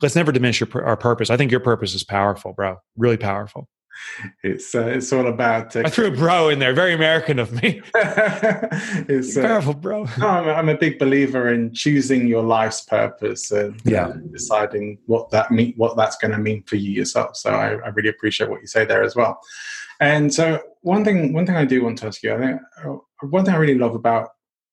let's 0.00 0.16
never 0.16 0.32
diminish 0.32 0.60
your, 0.60 0.84
our 0.84 0.96
purpose. 0.96 1.28
I 1.28 1.36
think 1.36 1.50
your 1.50 1.60
purpose 1.60 1.94
is 1.94 2.04
powerful, 2.04 2.54
bro. 2.54 2.76
Really 2.96 3.18
powerful 3.18 3.68
it's 4.42 4.74
uh, 4.74 4.86
it's 4.86 5.12
all 5.12 5.26
about. 5.26 5.74
Uh, 5.76 5.82
I 5.84 5.90
threw 5.90 6.06
a 6.06 6.10
bro 6.10 6.48
in 6.48 6.58
there. 6.58 6.72
Very 6.72 6.92
American 6.92 7.38
of 7.38 7.52
me. 7.62 7.80
it's 7.94 9.36
uh, 9.36 9.42
powerful, 9.42 9.74
bro. 9.74 10.06
No, 10.18 10.28
I'm, 10.28 10.48
I'm, 10.48 10.68
a 10.68 10.76
big 10.76 10.98
believer 10.98 11.52
in 11.52 11.72
choosing 11.72 12.26
your 12.26 12.42
life's 12.42 12.82
purpose 12.82 13.50
and 13.50 13.80
yeah. 13.84 14.08
Uh, 14.08 14.12
deciding 14.32 14.98
what 15.06 15.30
that 15.30 15.50
mean, 15.50 15.74
what 15.76 15.96
that's 15.96 16.16
going 16.16 16.32
to 16.32 16.38
mean 16.38 16.62
for 16.64 16.76
you 16.76 16.90
yourself. 16.90 17.36
So 17.36 17.50
I, 17.50 17.72
I, 17.72 17.88
really 17.88 18.08
appreciate 18.08 18.50
what 18.50 18.60
you 18.60 18.66
say 18.66 18.84
there 18.84 19.02
as 19.02 19.16
well. 19.16 19.40
And 20.00 20.32
so 20.32 20.60
one 20.80 21.04
thing, 21.04 21.32
one 21.32 21.46
thing 21.46 21.56
I 21.56 21.64
do 21.64 21.84
want 21.84 21.98
to 21.98 22.06
ask 22.06 22.22
you, 22.22 22.34
I 22.34 22.38
think 22.38 22.60
uh, 22.84 22.96
one 23.28 23.44
thing 23.44 23.54
I 23.54 23.58
really 23.58 23.78
love 23.78 23.94
about 23.94 24.24
a 24.24 24.28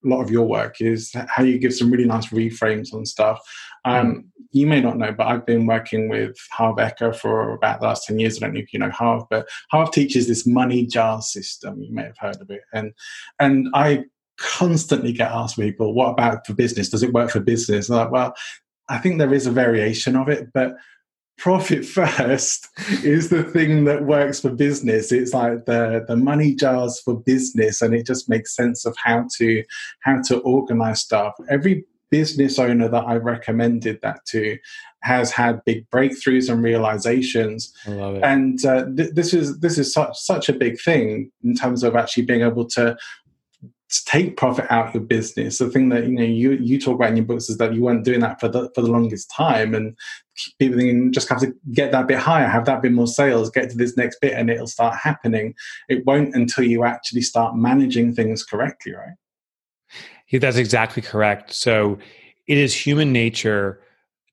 lot 0.09 0.21
of 0.21 0.31
your 0.31 0.47
work 0.47 0.81
is 0.81 1.11
how 1.27 1.43
you 1.43 1.59
give 1.59 1.73
some 1.73 1.91
really 1.91 2.05
nice 2.05 2.27
reframes 2.27 2.93
on 2.93 3.05
stuff. 3.05 3.39
Um, 3.85 4.07
mm. 4.07 4.23
You 4.51 4.67
may 4.67 4.81
not 4.81 4.97
know, 4.97 5.11
but 5.11 5.27
I've 5.27 5.45
been 5.45 5.65
working 5.65 6.09
with 6.09 6.35
Harv 6.51 6.77
Eker 6.77 7.15
for 7.15 7.53
about 7.53 7.81
the 7.81 7.87
last 7.87 8.05
10 8.07 8.19
years. 8.19 8.37
I 8.37 8.45
don't 8.45 8.53
know 8.53 8.61
if 8.61 8.73
you 8.73 8.79
know 8.79 8.89
Harv, 8.89 9.23
but 9.29 9.47
Harv 9.71 9.91
teaches 9.91 10.27
this 10.27 10.47
money 10.47 10.85
jar 10.85 11.21
system. 11.21 11.81
You 11.81 11.93
may 11.93 12.03
have 12.03 12.17
heard 12.17 12.41
of 12.41 12.49
it. 12.49 12.61
And, 12.73 12.93
and 13.39 13.67
I 13.73 14.05
constantly 14.37 15.11
get 15.11 15.31
asked 15.31 15.57
people, 15.57 15.93
what 15.93 16.11
about 16.11 16.45
for 16.45 16.53
business? 16.53 16.89
Does 16.89 17.03
it 17.03 17.13
work 17.13 17.29
for 17.29 17.39
business? 17.39 17.89
I'm 17.89 17.97
like, 17.97 18.11
well, 18.11 18.35
I 18.89 18.99
think 18.99 19.17
there 19.17 19.33
is 19.33 19.47
a 19.47 19.51
variation 19.51 20.15
of 20.15 20.29
it, 20.29 20.53
but 20.53 20.75
profit 21.37 21.85
first 21.85 22.67
is 23.03 23.29
the 23.29 23.43
thing 23.43 23.85
that 23.85 24.05
works 24.05 24.39
for 24.39 24.49
business. 24.49 25.11
It's 25.11 25.33
like 25.33 25.65
the 25.65 26.05
the 26.07 26.17
money 26.17 26.55
jars 26.55 26.99
for 26.99 27.19
business 27.19 27.81
and 27.81 27.93
it 27.93 28.05
just 28.05 28.29
makes 28.29 28.55
sense 28.55 28.85
of 28.85 28.95
how 28.97 29.27
to 29.37 29.63
how 30.01 30.21
to 30.23 30.39
organize 30.39 31.01
stuff. 31.01 31.33
Every 31.49 31.85
business 32.09 32.57
owner 32.57 32.87
that 32.87 33.03
i 33.03 33.15
recommended 33.17 33.99
that 34.01 34.25
to 34.25 34.57
has 35.01 35.29
had 35.29 35.63
big 35.65 35.89
breakthroughs 35.89 36.49
and 36.49 36.63
realizations. 36.63 37.73
And 38.23 38.63
uh, 38.65 38.85
th- 38.95 39.13
this 39.13 39.33
is 39.33 39.59
this 39.59 39.77
is 39.77 39.93
such 39.93 40.17
such 40.17 40.49
a 40.49 40.53
big 40.53 40.79
thing 40.81 41.31
in 41.43 41.55
terms 41.55 41.83
of 41.83 41.95
actually 41.95 42.23
being 42.23 42.41
able 42.41 42.65
to 42.69 42.97
to 43.89 44.05
take 44.05 44.35
profit 44.35 44.65
out 44.69 44.89
of 44.89 44.93
your 44.95 45.03
business. 45.03 45.59
The 45.59 45.69
thing 45.69 45.89
that 45.89 46.05
you 46.07 46.15
know 46.15 46.23
you 46.23 46.53
you 46.53 46.79
talk 46.79 46.95
about 46.95 47.11
in 47.11 47.17
your 47.17 47.25
books 47.25 47.49
is 47.49 47.57
that 47.57 47.73
you 47.73 47.83
weren't 47.83 48.03
doing 48.03 48.19
that 48.21 48.39
for 48.39 48.49
the 48.49 48.69
for 48.75 48.81
the 48.81 48.91
longest 48.91 49.31
time, 49.31 49.73
and 49.73 49.95
people 50.59 50.79
just 51.11 51.29
have 51.29 51.39
to 51.39 51.53
get 51.71 51.91
that 51.91 52.07
bit 52.07 52.19
higher, 52.19 52.47
have 52.47 52.65
that 52.65 52.81
bit 52.81 52.91
more 52.91 53.07
sales, 53.07 53.49
get 53.49 53.69
to 53.69 53.77
this 53.77 53.97
next 53.97 54.19
bit, 54.21 54.33
and 54.33 54.49
it'll 54.49 54.67
start 54.67 54.95
happening. 54.95 55.53
It 55.89 56.05
won't 56.05 56.35
until 56.35 56.63
you 56.63 56.83
actually 56.83 57.21
start 57.21 57.55
managing 57.55 58.13
things 58.13 58.43
correctly, 58.43 58.93
right? 58.93 59.15
Yeah, 60.29 60.39
that's 60.39 60.57
exactly 60.57 61.01
correct. 61.01 61.53
So 61.53 61.97
it 62.47 62.57
is 62.57 62.73
human 62.75 63.11
nature 63.11 63.81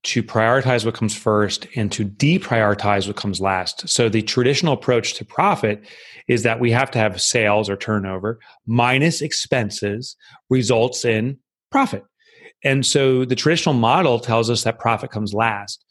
to 0.04 0.22
prioritize 0.22 0.84
what 0.84 0.94
comes 0.94 1.16
first 1.16 1.66
and 1.76 1.90
to 1.92 2.04
deprioritize 2.04 3.06
what 3.06 3.16
comes 3.16 3.40
last. 3.40 3.88
So 3.88 4.08
the 4.08 4.20
traditional 4.22 4.74
approach 4.74 5.14
to 5.14 5.24
profit 5.24 5.82
is 6.28 6.42
that 6.42 6.60
we 6.60 6.70
have 6.72 6.90
to 6.90 6.98
have 6.98 7.20
sales 7.20 7.70
or 7.70 7.76
turnover 7.76 8.38
minus 8.66 9.22
expenses 9.22 10.16
results 10.50 11.04
in 11.04 11.38
profit. 11.70 12.04
And 12.64 12.84
so 12.84 13.24
the 13.24 13.34
traditional 13.34 13.74
model 13.74 14.18
tells 14.18 14.50
us 14.50 14.62
that 14.64 14.78
profit 14.78 15.10
comes 15.10 15.32
last. 15.32 15.84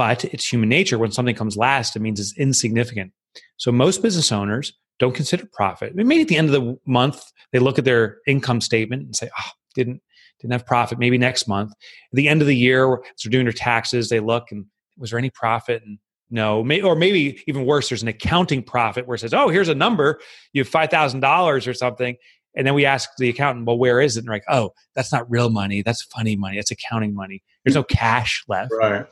But 0.00 0.24
it's 0.24 0.50
human 0.50 0.70
nature. 0.70 0.98
When 0.98 1.12
something 1.12 1.34
comes 1.34 1.58
last, 1.58 1.94
it 1.94 2.00
means 2.00 2.18
it's 2.18 2.34
insignificant. 2.38 3.12
So 3.58 3.70
most 3.70 4.00
business 4.00 4.32
owners 4.32 4.72
don't 4.98 5.14
consider 5.14 5.44
profit. 5.52 5.94
maybe 5.94 6.22
at 6.22 6.28
the 6.28 6.38
end 6.38 6.48
of 6.48 6.54
the 6.54 6.78
month, 6.86 7.22
they 7.52 7.58
look 7.58 7.78
at 7.78 7.84
their 7.84 8.16
income 8.26 8.62
statement 8.62 9.02
and 9.02 9.14
say, 9.14 9.28
oh, 9.38 9.50
didn't 9.74 10.00
didn't 10.40 10.52
have 10.52 10.64
profit. 10.64 10.98
Maybe 10.98 11.18
next 11.18 11.46
month. 11.46 11.72
At 11.72 11.76
the 12.14 12.28
end 12.28 12.40
of 12.40 12.46
the 12.46 12.56
year, 12.56 12.94
as 12.94 13.00
they're 13.22 13.30
doing 13.30 13.44
their 13.44 13.52
taxes, 13.52 14.08
they 14.08 14.20
look 14.20 14.50
and 14.50 14.64
was 14.96 15.10
there 15.10 15.18
any 15.18 15.28
profit? 15.28 15.82
And 15.84 15.98
no, 16.30 16.60
or 16.82 16.96
maybe 16.96 17.42
even 17.46 17.66
worse, 17.66 17.90
there's 17.90 18.00
an 18.00 18.08
accounting 18.08 18.62
profit 18.62 19.06
where 19.06 19.16
it 19.16 19.18
says, 19.18 19.34
oh, 19.34 19.50
here's 19.50 19.68
a 19.68 19.74
number, 19.74 20.18
you 20.54 20.62
have 20.62 20.68
five 20.68 20.88
thousand 20.88 21.20
dollars 21.20 21.66
or 21.68 21.74
something. 21.74 22.16
And 22.56 22.66
then 22.66 22.72
we 22.72 22.86
ask 22.86 23.10
the 23.18 23.28
accountant, 23.28 23.66
well, 23.66 23.76
where 23.76 24.00
is 24.00 24.16
it? 24.16 24.20
And 24.20 24.28
they're 24.28 24.36
like, 24.36 24.44
oh, 24.48 24.70
that's 24.94 25.12
not 25.12 25.30
real 25.30 25.50
money. 25.50 25.82
That's 25.82 26.04
funny 26.04 26.36
money. 26.36 26.56
That's 26.56 26.70
accounting 26.70 27.14
money. 27.14 27.42
There's 27.66 27.76
no 27.76 27.84
cash 27.84 28.42
left. 28.48 28.72
Right. 28.72 29.06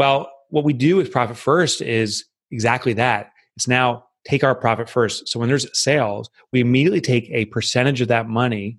Well, 0.00 0.32
what 0.48 0.64
we 0.64 0.72
do 0.72 0.96
with 0.96 1.12
profit 1.12 1.36
first 1.36 1.82
is 1.82 2.24
exactly 2.50 2.94
that. 2.94 3.32
It's 3.58 3.68
now 3.68 4.04
take 4.26 4.42
our 4.42 4.54
profit 4.54 4.88
first. 4.88 5.28
So 5.28 5.38
when 5.38 5.50
there's 5.50 5.66
sales, 5.78 6.30
we 6.54 6.60
immediately 6.60 7.02
take 7.02 7.28
a 7.28 7.44
percentage 7.44 8.00
of 8.00 8.08
that 8.08 8.26
money 8.26 8.78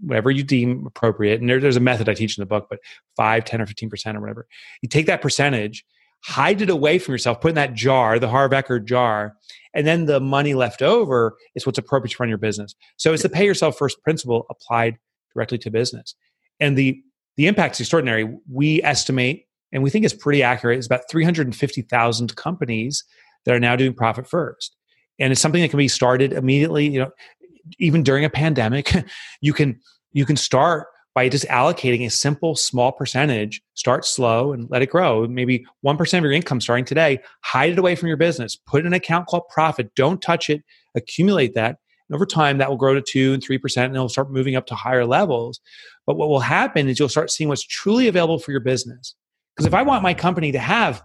whatever 0.00 0.32
you 0.32 0.42
deem 0.42 0.84
appropriate. 0.84 1.40
And 1.40 1.48
there, 1.48 1.60
there's 1.60 1.76
a 1.76 1.80
method 1.80 2.08
I 2.08 2.14
teach 2.14 2.36
in 2.36 2.42
the 2.42 2.46
book, 2.46 2.66
but 2.68 2.80
5, 3.16 3.44
10, 3.44 3.60
or 3.60 3.66
15% 3.66 4.16
or 4.16 4.20
whatever. 4.20 4.48
You 4.82 4.88
take 4.88 5.06
that 5.06 5.22
percentage, 5.22 5.84
hide 6.24 6.60
it 6.60 6.70
away 6.70 6.98
from 6.98 7.12
yourself, 7.12 7.40
put 7.40 7.50
in 7.50 7.54
that 7.54 7.74
jar, 7.74 8.18
the 8.18 8.28
Harv 8.28 8.50
Eker 8.50 8.84
jar, 8.84 9.36
and 9.74 9.86
then 9.86 10.06
the 10.06 10.18
money 10.18 10.54
left 10.54 10.82
over 10.82 11.36
is 11.54 11.66
what's 11.66 11.78
appropriate 11.78 12.14
to 12.14 12.16
run 12.18 12.28
your 12.28 12.36
business. 12.36 12.74
So 12.96 13.12
it's 13.12 13.22
the 13.22 13.28
pay 13.28 13.46
yourself 13.46 13.78
first 13.78 14.02
principle 14.02 14.44
applied 14.50 14.98
directly 15.34 15.58
to 15.58 15.70
business. 15.70 16.16
And 16.58 16.76
the 16.76 17.00
the 17.36 17.46
impact 17.46 17.76
is 17.76 17.82
extraordinary. 17.82 18.28
We 18.50 18.82
estimate, 18.82 19.47
and 19.72 19.82
we 19.82 19.90
think 19.90 20.04
it's 20.04 20.14
pretty 20.14 20.42
accurate, 20.42 20.78
it's 20.78 20.86
about 20.86 21.02
350,000 21.10 22.36
companies 22.36 23.04
that 23.44 23.54
are 23.54 23.60
now 23.60 23.76
doing 23.76 23.94
profit 23.94 24.28
first. 24.28 24.76
And 25.18 25.32
it's 25.32 25.40
something 25.40 25.62
that 25.62 25.68
can 25.68 25.78
be 25.78 25.88
started 25.88 26.32
immediately. 26.32 26.88
You 26.88 27.00
know, 27.00 27.10
even 27.78 28.02
during 28.02 28.24
a 28.24 28.30
pandemic, 28.30 28.92
you 29.40 29.52
can 29.52 29.80
you 30.12 30.24
can 30.24 30.36
start 30.36 30.86
by 31.14 31.28
just 31.28 31.46
allocating 31.46 32.06
a 32.06 32.10
simple 32.10 32.54
small 32.54 32.92
percentage 32.92 33.60
start 33.74 34.04
slow 34.04 34.52
and 34.52 34.70
let 34.70 34.82
it 34.82 34.90
grow. 34.90 35.26
Maybe 35.26 35.66
1% 35.84 36.18
of 36.18 36.22
your 36.22 36.32
income 36.32 36.60
starting 36.60 36.84
today 36.84 37.18
hide 37.42 37.72
it 37.72 37.78
away 37.78 37.96
from 37.96 38.06
your 38.08 38.16
business. 38.16 38.54
Put 38.54 38.80
in 38.82 38.86
an 38.86 38.92
account 38.92 39.26
called 39.26 39.48
profit. 39.48 39.92
Don't 39.96 40.22
touch 40.22 40.48
it. 40.48 40.62
Accumulate 40.94 41.54
that. 41.54 41.78
And 42.08 42.14
over 42.14 42.24
time 42.24 42.58
that 42.58 42.70
will 42.70 42.76
grow 42.76 42.94
to 42.94 43.02
2 43.02 43.32
and 43.34 43.42
3% 43.42 43.84
and 43.84 43.94
it'll 43.96 44.08
start 44.08 44.30
moving 44.30 44.54
up 44.54 44.66
to 44.66 44.76
higher 44.76 45.04
levels. 45.04 45.60
But 46.06 46.16
what 46.16 46.28
will 46.28 46.40
happen 46.40 46.88
is 46.88 47.00
you'll 47.00 47.08
start 47.08 47.32
seeing 47.32 47.48
what's 47.48 47.66
truly 47.66 48.06
available 48.06 48.38
for 48.38 48.52
your 48.52 48.60
business 48.60 49.16
because 49.58 49.66
if 49.66 49.74
i 49.74 49.82
want 49.82 50.04
my 50.04 50.14
company 50.14 50.52
to 50.52 50.58
have 50.60 51.02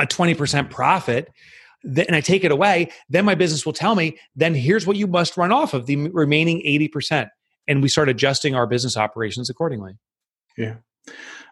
a 0.00 0.06
20% 0.06 0.70
profit 0.70 1.28
and 1.84 2.14
I 2.14 2.20
take 2.20 2.44
it 2.44 2.50
away, 2.50 2.90
then 3.08 3.24
my 3.24 3.34
business 3.34 3.64
will 3.64 3.72
tell 3.72 3.94
me, 3.94 4.18
then 4.36 4.54
here's 4.54 4.86
what 4.86 4.96
you 4.96 5.06
must 5.06 5.36
run 5.36 5.52
off 5.52 5.74
of 5.74 5.86
the 5.86 6.08
remaining 6.08 6.62
80%. 6.62 7.28
And 7.68 7.82
we 7.82 7.88
start 7.88 8.08
adjusting 8.08 8.54
our 8.54 8.66
business 8.66 8.96
operations 8.96 9.48
accordingly. 9.48 9.98
Yeah. 10.56 10.76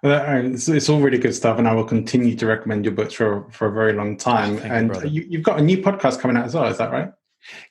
Uh, 0.05 0.43
it's, 0.45 0.69
it's, 0.69 0.89
all 0.89 1.01
really 1.01 1.19
good 1.19 1.35
stuff, 1.35 1.59
and 1.59 1.67
I 1.67 1.75
will 1.75 1.85
continue 1.85 2.37
to 2.37 2.47
recommend 2.47 2.85
your 2.85 2.95
books 2.95 3.15
for, 3.15 3.47
for 3.51 3.67
a 3.67 3.73
very 3.73 3.93
long 3.93 4.17
time. 4.17 4.59
Thank 4.59 4.95
and 4.95 5.13
you, 5.13 5.39
have 5.39 5.43
got 5.43 5.59
a 5.59 5.63
new 5.63 5.79
podcast 5.79 6.21
coming 6.21 6.37
out 6.37 6.45
as 6.45 6.55
well, 6.55 6.67
is 6.67 6.79
that 6.79 6.93
right? 6.93 7.11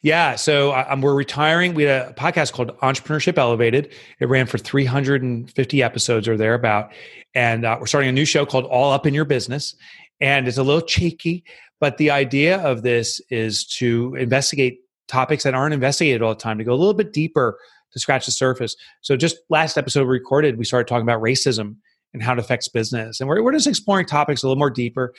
Yeah, 0.01 0.35
so 0.35 0.73
um, 0.73 1.01
we're 1.01 1.15
retiring. 1.15 1.73
We 1.73 1.83
had 1.83 2.09
a 2.09 2.13
podcast 2.13 2.53
called 2.53 2.77
Entrepreneurship 2.79 3.37
Elevated. 3.37 3.91
It 4.19 4.27
ran 4.27 4.45
for 4.45 4.57
350 4.57 5.83
episodes 5.83 6.27
or 6.27 6.37
thereabout, 6.37 6.91
and 7.35 7.65
uh, 7.65 7.77
we're 7.79 7.87
starting 7.87 8.09
a 8.09 8.13
new 8.13 8.25
show 8.25 8.45
called 8.45 8.65
All 8.65 8.91
Up 8.91 9.05
in 9.05 9.13
Your 9.13 9.25
Business. 9.25 9.75
And 10.19 10.47
it's 10.47 10.57
a 10.57 10.63
little 10.63 10.81
cheeky, 10.81 11.43
but 11.79 11.97
the 11.97 12.11
idea 12.11 12.57
of 12.59 12.81
this 12.81 13.21
is 13.29 13.65
to 13.77 14.15
investigate 14.15 14.79
topics 15.07 15.43
that 15.43 15.53
aren't 15.53 15.73
investigated 15.73 16.21
all 16.21 16.33
the 16.33 16.39
time, 16.39 16.57
to 16.57 16.63
go 16.63 16.73
a 16.73 16.75
little 16.75 16.93
bit 16.93 17.13
deeper 17.13 17.57
to 17.93 17.99
scratch 17.99 18.25
the 18.25 18.31
surface. 18.31 18.75
So 19.01 19.15
just 19.15 19.37
last 19.49 19.77
episode 19.77 20.01
we 20.01 20.09
recorded, 20.09 20.57
we 20.57 20.65
started 20.65 20.87
talking 20.87 21.03
about 21.03 21.21
racism 21.21 21.77
and 22.13 22.23
how 22.23 22.33
it 22.33 22.39
affects 22.39 22.67
business. 22.67 23.19
And 23.19 23.29
we're, 23.29 23.41
we're 23.41 23.53
just 23.53 23.67
exploring 23.67 24.05
topics 24.05 24.43
a 24.43 24.47
little 24.47 24.59
more 24.59 24.69
deeper, 24.69 25.13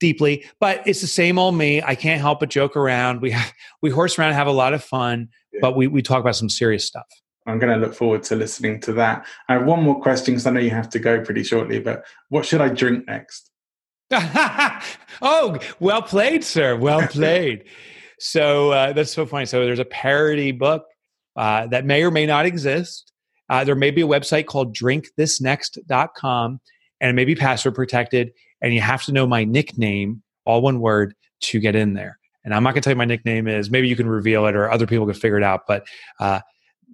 deeply, 0.00 0.44
but 0.58 0.82
it's 0.86 1.00
the 1.00 1.06
same 1.06 1.38
old 1.38 1.54
me. 1.54 1.80
I 1.82 1.94
can't 1.94 2.20
help 2.20 2.40
but 2.40 2.50
joke 2.50 2.76
around. 2.76 3.20
We 3.20 3.30
have, 3.30 3.52
we 3.82 3.90
horse 3.90 4.18
around, 4.18 4.32
have 4.32 4.48
a 4.48 4.52
lot 4.52 4.74
of 4.74 4.82
fun, 4.82 5.28
yeah. 5.52 5.60
but 5.62 5.76
we, 5.76 5.86
we 5.86 6.02
talk 6.02 6.20
about 6.20 6.36
some 6.36 6.48
serious 6.48 6.84
stuff. 6.84 7.06
I'm 7.46 7.58
going 7.58 7.72
to 7.72 7.84
look 7.84 7.94
forward 7.94 8.22
to 8.24 8.36
listening 8.36 8.80
to 8.82 8.92
that. 8.94 9.26
I 9.48 9.54
have 9.54 9.66
one 9.66 9.82
more 9.82 10.00
question 10.00 10.34
because 10.34 10.46
I 10.46 10.50
know 10.50 10.60
you 10.60 10.70
have 10.70 10.90
to 10.90 10.98
go 10.98 11.22
pretty 11.22 11.42
shortly, 11.42 11.78
but 11.78 12.04
what 12.28 12.44
should 12.44 12.60
I 12.60 12.68
drink 12.68 13.06
next? 13.06 13.50
oh, 15.22 15.58
well 15.78 16.02
played, 16.02 16.44
sir. 16.44 16.76
Well 16.76 17.06
played. 17.08 17.64
so 18.18 18.72
uh, 18.72 18.92
that's 18.92 19.12
so 19.12 19.24
funny. 19.24 19.46
So 19.46 19.64
there's 19.64 19.78
a 19.78 19.84
parody 19.84 20.52
book 20.52 20.84
uh, 21.36 21.66
that 21.68 21.84
may 21.84 22.02
or 22.02 22.10
may 22.10 22.26
not 22.26 22.46
exist. 22.46 23.12
Uh, 23.48 23.64
there 23.64 23.74
may 23.74 23.90
be 23.90 24.02
a 24.02 24.06
website 24.06 24.46
called 24.46 24.76
drinkthisnext.com 24.76 26.60
and 27.00 27.10
it 27.10 27.14
may 27.14 27.24
be 27.24 27.34
password 27.34 27.74
protected. 27.74 28.32
And 28.62 28.74
you 28.74 28.80
have 28.80 29.02
to 29.04 29.12
know 29.12 29.26
my 29.26 29.44
nickname, 29.44 30.22
all 30.44 30.62
one 30.62 30.80
word, 30.80 31.14
to 31.42 31.60
get 31.60 31.74
in 31.74 31.94
there. 31.94 32.18
And 32.44 32.54
I'm 32.54 32.62
not 32.62 32.70
going 32.70 32.82
to 32.82 32.84
tell 32.86 32.92
you 32.92 32.98
my 32.98 33.04
nickname 33.04 33.48
is. 33.48 33.70
Maybe 33.70 33.88
you 33.88 33.96
can 33.96 34.08
reveal 34.08 34.46
it 34.46 34.56
or 34.56 34.70
other 34.70 34.86
people 34.86 35.06
can 35.06 35.14
figure 35.14 35.36
it 35.36 35.42
out. 35.42 35.66
But 35.66 35.86
uh, 36.18 36.40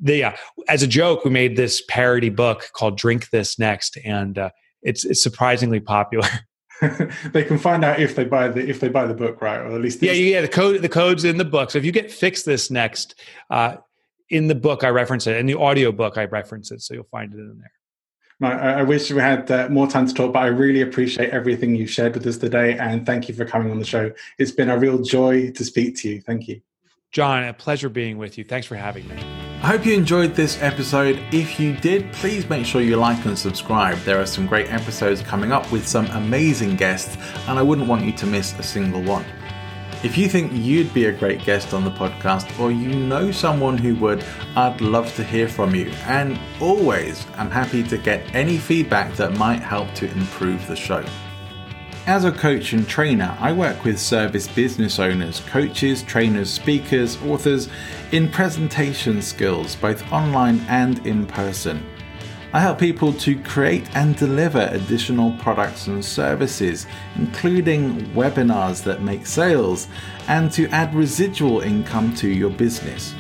the, 0.01 0.17
yeah, 0.17 0.37
as 0.69 0.83
a 0.83 0.87
joke, 0.87 1.25
we 1.25 1.31
made 1.31 1.57
this 1.57 1.83
parody 1.89 2.31
book 2.31 2.71
called 2.75 2.99
"Drink 2.99 3.31
This 3.31 3.59
Next," 3.59 3.97
and 4.05 4.39
uh, 4.39 4.51
it's 4.83 5.05
it's 5.05 5.23
surprisingly 5.23 5.81
popular. 5.81 6.29
they 7.33 7.43
can 7.43 7.59
find 7.59 7.85
out 7.85 8.01
if 8.01 8.17
they 8.17 8.25
buy 8.25 8.49
the 8.49 8.69
if 8.69 8.81
they 8.81 8.89
buy 8.89 9.07
the 9.07 9.15
book, 9.15 9.41
right? 9.41 9.59
Or 9.59 9.75
at 9.75 9.81
least 9.81 10.03
yeah, 10.03 10.13
yeah. 10.13 10.43
The 10.43 10.49
code 10.49 10.83
the 10.83 10.89
code's 10.89 11.25
in 11.25 11.39
the 11.39 11.45
book. 11.45 11.71
So 11.71 11.79
if 11.79 11.85
you 11.85 11.93
get 11.93 12.11
"Fix 12.11 12.43
This 12.43 12.71
Next," 12.71 13.15
uh, 13.51 13.77
in 14.29 14.49
the 14.49 14.55
book 14.55 14.85
I 14.85 14.91
reference 14.91 15.27
it, 15.27 15.37
in 15.37 15.47
the 15.47 15.59
audio 15.59 15.91
book 15.91 16.19
I 16.19 16.25
reference 16.25 16.71
it, 16.71 16.83
so 16.83 16.93
you'll 16.93 17.05
find 17.05 17.33
it 17.33 17.39
in 17.39 17.59
there. 17.59 17.73
I, 18.43 18.53
I 18.53 18.83
wish 18.83 19.11
we 19.11 19.21
had 19.21 19.51
uh, 19.51 19.69
more 19.71 19.87
time 19.87 20.07
to 20.07 20.15
talk, 20.15 20.33
but 20.33 20.41
I 20.41 20.47
really 20.47 20.83
appreciate 20.83 21.31
everything 21.31 21.75
you 21.75 21.87
shared 21.87 22.15
with 22.15 22.27
us 22.27 22.37
today, 22.37 22.77
and 22.79 23.07
thank 23.07 23.29
you 23.29 23.35
for 23.35 23.45
coming 23.45 23.71
on 23.71 23.79
the 23.79 23.85
show. 23.85 24.13
It's 24.39 24.51
been 24.51 24.69
a 24.69 24.79
real 24.79 25.03
joy 25.03 25.51
to 25.53 25.65
speak 25.65 25.97
to 25.99 26.09
you. 26.09 26.21
Thank 26.21 26.49
you. 26.49 26.61
John, 27.13 27.45
a 27.45 27.55
pleasure 27.55 27.89
being 27.89 28.19
with 28.19 28.37
you. 28.37 28.45
Thanks 28.45 28.67
for 28.67 28.77
having 28.77 29.09
me. 29.09 29.17
I 29.63 29.69
hope 29.69 29.87
you 29.87 29.95
enjoyed 29.95 30.35
this 30.35 30.61
episode. 30.61 31.19
If 31.33 31.59
you 31.59 31.75
did, 31.77 32.13
please 32.13 32.47
make 32.51 32.67
sure 32.67 32.83
you 32.83 32.97
like 32.97 33.25
and 33.25 33.39
subscribe. 33.39 33.97
There 34.01 34.21
are 34.21 34.27
some 34.27 34.47
great 34.47 34.71
episodes 34.71 35.23
coming 35.23 35.51
up 35.51 35.73
with 35.73 35.89
some 35.89 36.07
amazing 36.09 36.77
guests, 36.77 37.17
and 37.49 37.59
I 37.59 37.63
wouldn't 37.63 37.89
want 37.89 38.05
you 38.05 38.13
to 38.13 38.27
miss 38.27 38.53
a 38.59 38.63
single 38.63 39.03
one. 39.03 39.25
If 40.07 40.17
you 40.17 40.29
think 40.29 40.53
you'd 40.55 40.95
be 40.95 41.07
a 41.07 41.13
great 41.13 41.45
guest 41.45 41.75
on 41.75 41.83
the 41.83 41.91
podcast 41.91 42.61
or 42.61 42.71
you 42.71 42.95
know 42.95 43.33
someone 43.33 43.77
who 43.77 43.97
would, 43.97 44.25
I'd 44.55 44.81
love 44.81 45.13
to 45.17 45.25
hear 45.25 45.49
from 45.49 45.75
you. 45.75 45.91
And 46.05 46.39
always, 46.61 47.27
I'm 47.37 47.51
happy 47.51 47.83
to 47.83 47.99
get 47.99 48.33
any 48.33 48.57
feedback 48.57 49.17
that 49.17 49.37
might 49.37 49.59
help 49.59 49.93
to 49.95 50.09
improve 50.13 50.65
the 50.69 50.77
show. 50.77 51.05
As 52.07 52.25
a 52.25 52.31
coach 52.31 52.73
and 52.73 52.87
trainer, 52.87 53.37
I 53.41 53.53
work 53.53 53.83
with 53.83 53.99
service 53.99 54.47
business 54.47 55.01
owners, 55.01 55.41
coaches, 55.41 56.05
trainers, 56.05 56.53
speakers, 56.53 57.21
authors 57.23 57.69
in 58.13 58.31
presentation 58.31 59.21
skills, 59.21 59.75
both 59.75 60.13
online 60.13 60.61
and 60.69 61.05
in 61.05 61.27
person. 61.27 61.85
I 62.57 62.61
help 62.61 62.79
people 62.79 63.13
to 63.13 63.39
create 63.43 63.95
and 63.95 64.17
deliver 64.17 64.71
additional 64.73 65.33
products 65.33 65.89
and 65.89 66.03
services, 66.03 66.87
including 67.17 68.07
webinars 68.15 68.83
that 68.85 69.03
make 69.03 69.27
sales, 69.27 69.89
and 70.27 70.51
to 70.53 70.67
add 70.69 70.95
residual 70.95 71.61
income 71.61 72.15
to 72.15 72.29
your 72.29 72.49
business. 72.49 73.15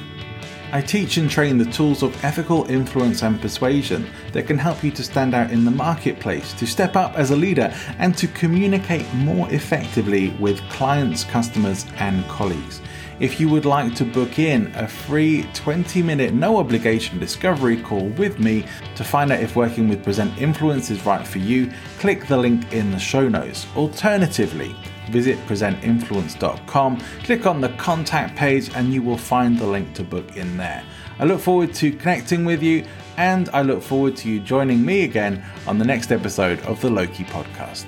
I 0.72 0.80
teach 0.80 1.18
and 1.18 1.28
train 1.28 1.58
the 1.58 1.70
tools 1.70 2.02
of 2.02 2.24
ethical 2.24 2.64
influence 2.70 3.22
and 3.22 3.38
persuasion 3.38 4.06
that 4.32 4.46
can 4.46 4.56
help 4.56 4.82
you 4.82 4.90
to 4.92 5.04
stand 5.04 5.34
out 5.34 5.50
in 5.50 5.66
the 5.66 5.70
marketplace, 5.70 6.54
to 6.54 6.66
step 6.66 6.96
up 6.96 7.14
as 7.14 7.30
a 7.30 7.36
leader, 7.36 7.74
and 7.98 8.16
to 8.16 8.28
communicate 8.28 9.12
more 9.12 9.52
effectively 9.52 10.30
with 10.40 10.66
clients, 10.70 11.24
customers, 11.24 11.84
and 11.98 12.26
colleagues. 12.28 12.80
If 13.18 13.40
you 13.40 13.48
would 13.48 13.64
like 13.64 13.94
to 13.94 14.04
book 14.04 14.38
in 14.38 14.70
a 14.74 14.86
free 14.86 15.48
20 15.54 16.02
minute, 16.02 16.34
no 16.34 16.58
obligation 16.58 17.18
discovery 17.18 17.80
call 17.80 18.08
with 18.10 18.38
me 18.38 18.66
to 18.94 19.04
find 19.04 19.32
out 19.32 19.40
if 19.40 19.56
working 19.56 19.88
with 19.88 20.04
Present 20.04 20.36
Influence 20.36 20.90
is 20.90 21.06
right 21.06 21.26
for 21.26 21.38
you, 21.38 21.72
click 21.98 22.26
the 22.26 22.36
link 22.36 22.70
in 22.74 22.90
the 22.90 22.98
show 22.98 23.26
notes. 23.26 23.66
Alternatively, 23.74 24.76
visit 25.10 25.38
presentinfluence.com, 25.46 27.00
click 27.24 27.46
on 27.46 27.62
the 27.62 27.70
contact 27.70 28.36
page, 28.36 28.70
and 28.74 28.92
you 28.92 29.02
will 29.02 29.16
find 29.16 29.58
the 29.58 29.66
link 29.66 29.94
to 29.94 30.04
book 30.04 30.36
in 30.36 30.58
there. 30.58 30.84
I 31.18 31.24
look 31.24 31.40
forward 31.40 31.72
to 31.76 31.92
connecting 31.92 32.44
with 32.44 32.62
you, 32.62 32.84
and 33.16 33.48
I 33.54 33.62
look 33.62 33.82
forward 33.82 34.16
to 34.16 34.28
you 34.28 34.40
joining 34.40 34.84
me 34.84 35.04
again 35.04 35.42
on 35.66 35.78
the 35.78 35.86
next 35.86 36.12
episode 36.12 36.60
of 36.60 36.82
the 36.82 36.90
Loki 36.90 37.24
podcast. 37.24 37.86